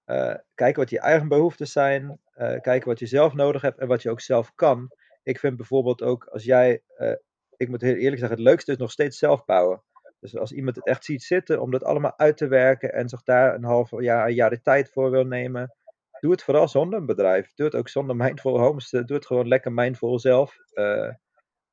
[0.05, 3.87] uh, kijken wat je eigen behoeftes zijn, uh, kijken wat je zelf nodig hebt en
[3.87, 4.91] wat je ook zelf kan.
[5.23, 7.13] Ik vind bijvoorbeeld ook als jij, uh,
[7.57, 9.83] ik moet heel eerlijk zeggen, het leukste is nog steeds zelf bouwen.
[10.19, 13.23] Dus als iemand het echt ziet zitten om dat allemaal uit te werken en zich
[13.23, 15.75] daar een half jaar, een jaar de tijd voor wil nemen,
[16.19, 17.53] doe het vooral zonder een bedrijf.
[17.53, 18.89] Doe het ook zonder Mindful Homes.
[18.89, 20.57] Doe het gewoon lekker mindful zelf.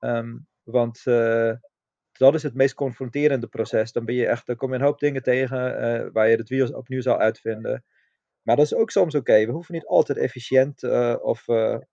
[0.01, 1.52] Um, want uh,
[2.12, 3.92] dat is het meest confronterende proces.
[3.92, 6.48] Dan ben je echt, dan kom je een hoop dingen tegen uh, waar je het
[6.48, 7.84] wiel opnieuw zal uitvinden.
[8.42, 9.46] Maar dat is ook soms oké.
[9.46, 10.82] We hoeven niet altijd efficiënt
[11.22, 11.48] of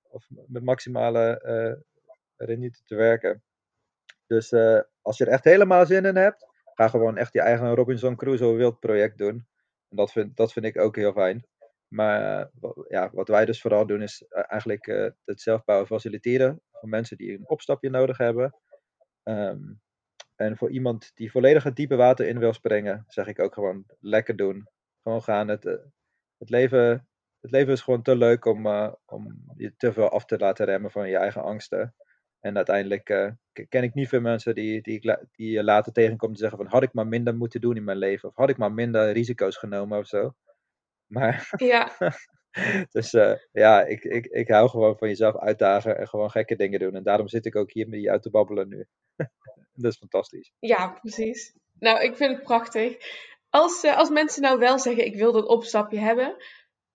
[0.09, 1.41] of met maximale
[2.35, 3.43] rendite te werken.
[4.27, 4.53] Dus
[5.01, 8.55] als je er echt helemaal zin in hebt, ga gewoon echt je eigen Robinson Crusoe
[8.55, 9.47] wild project doen.
[9.89, 11.45] En dat vind, dat vind ik ook heel fijn.
[11.87, 12.49] Maar
[12.87, 14.85] ja, wat wij dus vooral doen is eigenlijk
[15.25, 18.55] het zelfbouwen faciliteren voor mensen die een opstapje nodig hebben.
[19.29, 19.81] Um,
[20.35, 23.85] en voor iemand die volledig het diepe water in wil springen, zeg ik ook gewoon
[23.99, 24.67] lekker doen.
[25.03, 25.47] Gewoon gaan.
[25.47, 25.63] Het,
[26.37, 27.07] het leven
[27.45, 30.65] het leven is gewoon te leuk om, uh, om je te veel af te laten
[30.65, 31.95] remmen van je eigen angsten.
[32.39, 33.31] En uiteindelijk uh,
[33.69, 36.83] ken ik niet veel mensen die, die, die je later tegenkomt te zeggen van had
[36.83, 38.29] ik maar minder moeten doen in mijn leven.
[38.29, 40.35] Of had ik maar minder risico's genomen of zo.
[41.05, 41.91] Maar ja.
[42.91, 46.79] dus uh, ja, ik, ik, ik hou gewoon van jezelf uitdagen en gewoon gekke dingen
[46.79, 46.95] doen.
[46.95, 48.85] En daarom zit ik ook hier met je uit te babbelen nu.
[49.73, 50.51] dat is fantastisch.
[50.59, 51.53] Ja, precies.
[51.79, 52.97] Nou, ik vind het prachtig.
[53.49, 56.37] Als, als mensen nou wel zeggen, ik wil dat opstapje hebben,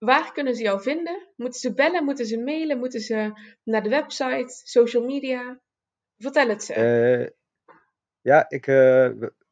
[0.00, 1.28] Waar kunnen ze jou vinden?
[1.36, 2.04] Moeten ze bellen?
[2.04, 2.78] Moeten ze mailen?
[2.78, 3.32] Moeten ze
[3.64, 5.60] naar de website, social media?
[6.18, 6.74] Vertel het ze.
[6.76, 7.28] Uh,
[8.20, 8.66] ja, ik,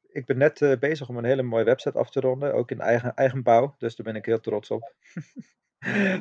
[0.06, 2.54] ik ben net bezig om een hele mooie website af te ronden.
[2.54, 3.74] Ook in eigen, eigen bouw.
[3.78, 4.94] Dus daar ben ik heel trots op.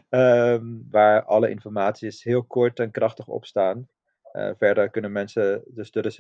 [0.09, 3.87] um, waar alle informatie is heel kort en krachtig op staan.
[4.57, 6.17] verder kunnen mensen, dus dat is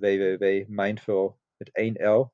[0.00, 2.30] www.mindful met 1L.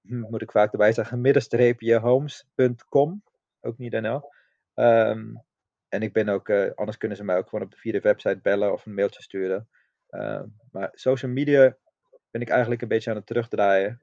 [0.00, 3.22] Moet ik vaak erbij zeggen, middenstreepje homes.com
[3.60, 4.30] ook niet NL.
[4.74, 5.34] Ehm,
[5.88, 8.72] en ik ben ook, eh, anders kunnen ze mij ook gewoon op, de website bellen
[8.72, 9.68] of een mailtje sturen.
[10.08, 11.76] Ehm, maar social media
[12.30, 14.02] ben ik eigenlijk een beetje aan het terugdraaien.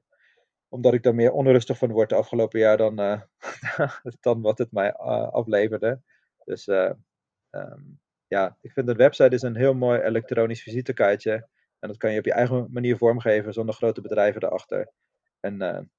[0.76, 3.20] Omdat ik daar meer onrustig van word de afgelopen jaar dan, eh,
[4.20, 6.00] dan wat het mij uh, afleverde.
[6.44, 7.80] Dus ehm,
[8.26, 11.48] ja, ik vind een website is een heel mooi elektronisch visitekaartje.
[11.78, 14.92] En dat kan je op je eigen manier vormgeven zonder grote bedrijven erachter.
[15.40, 15.90] En,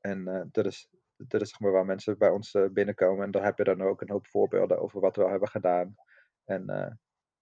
[0.00, 0.88] en dat is
[1.28, 3.24] dat is zeg waar mensen bij ons eh, binnenkomen.
[3.24, 5.94] En daar heb je dan ook een hoop voorbeelden over wat we hebben gedaan.
[6.44, 6.92] En, eh,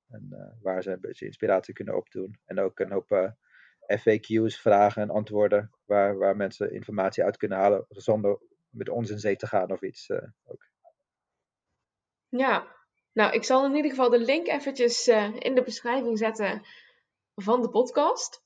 [0.08, 2.38] en eh, waar ze een beetje inspiratie kunnen opdoen.
[2.44, 3.36] En ook een hoop
[3.98, 5.70] FAQ's, vragen en antwoorden.
[5.84, 8.38] Waar, waar mensen informatie uit kunnen halen zonder
[8.70, 10.10] met ons in zee te gaan of iets.
[10.44, 10.66] ook.
[12.28, 12.76] Ja,
[13.12, 15.08] nou ik zal in ieder geval de link eventjes
[15.38, 16.62] in de beschrijving zetten
[17.34, 18.42] van de podcast.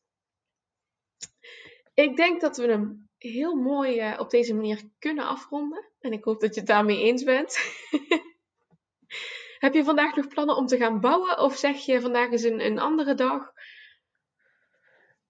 [1.95, 5.89] Ik denk dat we hem heel mooi uh, op deze manier kunnen afronden.
[6.01, 7.59] En ik hoop dat je het daarmee eens bent.
[9.59, 11.39] Heb je vandaag nog plannen om te gaan bouwen?
[11.39, 13.53] Of zeg je vandaag is een, een andere dag?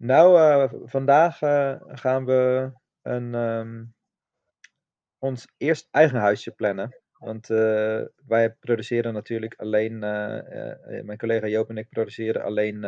[0.02, 2.72] Nou, uh, vandaag uh, gaan we
[3.02, 3.94] een, um,
[5.18, 7.00] ons eerst eigen huisje plannen.
[7.18, 7.46] Want
[8.26, 12.84] wij produceren natuurlijk alleen, mijn collega Joop en ik produceren alleen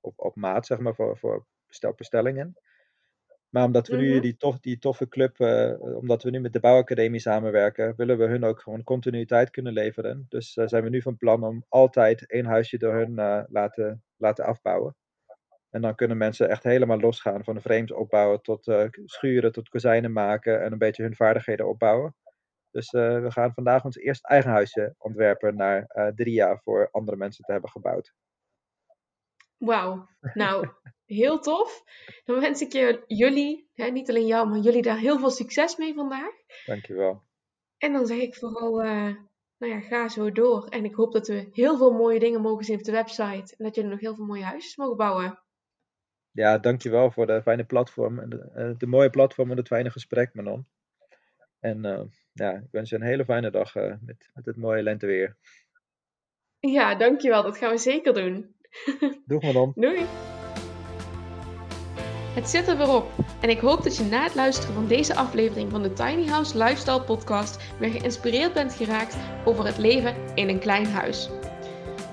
[0.00, 2.56] op, op maat, zeg maar, voor, voor bestelbestellingen.
[3.48, 4.20] Maar omdat we nu mhm.
[4.20, 5.40] die, tof, die toffe club,
[5.80, 10.26] omdat we nu met de bouwacademie samenwerken, willen we hun ook gewoon continuïteit kunnen leveren.
[10.28, 13.14] Dus zijn we nu van plan om altijd één huisje door hun
[13.48, 14.94] laten, laten afbouwen.
[15.76, 18.72] En dan kunnen mensen echt helemaal losgaan van de frames opbouwen tot
[19.04, 22.14] schuren, tot kozijnen maken en een beetje hun vaardigheden opbouwen.
[22.70, 27.44] Dus we gaan vandaag ons eerst eigen huisje ontwerpen naar drie jaar voor andere mensen
[27.44, 28.12] te hebben gebouwd.
[29.56, 30.68] Wauw, nou
[31.04, 31.82] heel tof.
[32.24, 35.76] Dan wens ik je, jullie, hè, niet alleen jou, maar jullie daar heel veel succes
[35.76, 36.32] mee vandaag.
[36.66, 37.22] Dankjewel.
[37.78, 39.14] En dan zeg ik vooral, uh,
[39.58, 40.66] nou ja, ga zo door.
[40.66, 43.54] En ik hoop dat we heel veel mooie dingen mogen zien op de website.
[43.56, 45.44] En dat jullie nog heel veel mooie huisjes mogen bouwen.
[46.36, 48.18] Ja, dankjewel voor de fijne platform.
[48.18, 50.66] En de, uh, de mooie platform en het fijne gesprek, Manon.
[51.60, 52.00] En uh,
[52.32, 55.36] ja, ik wens je een hele fijne dag met, met het mooie lenteweer.
[56.58, 57.42] Ja, dankjewel.
[57.42, 58.54] Dat gaan we zeker doen.
[59.26, 59.72] Doeg Manon.
[59.74, 60.06] Doei.
[62.34, 63.10] Het zit er weer op
[63.40, 66.58] en ik hoop dat je na het luisteren van deze aflevering van de Tiny House
[66.58, 71.30] Lifestyle Podcast weer geïnspireerd bent geraakt over het leven in een klein huis.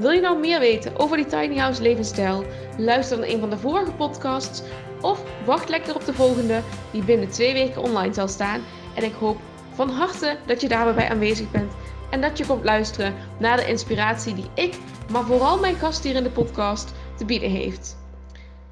[0.04, 2.46] Wil je nou meer weten over die Tiny House levensstijl?
[2.78, 4.62] Luister dan een van de vorige podcasts
[5.02, 8.62] of wacht lekker op de volgende die binnen twee weken online zal staan.
[8.96, 9.38] En ik hoop
[9.74, 11.74] van harte dat je daarbij aanwezig bent
[12.10, 14.78] en dat je komt luisteren naar de inspiratie die ik,
[15.12, 17.98] maar vooral mijn gast hier in de podcast, te bieden heeft.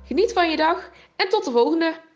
[0.03, 2.10] Geniet van je dag en tot de volgende!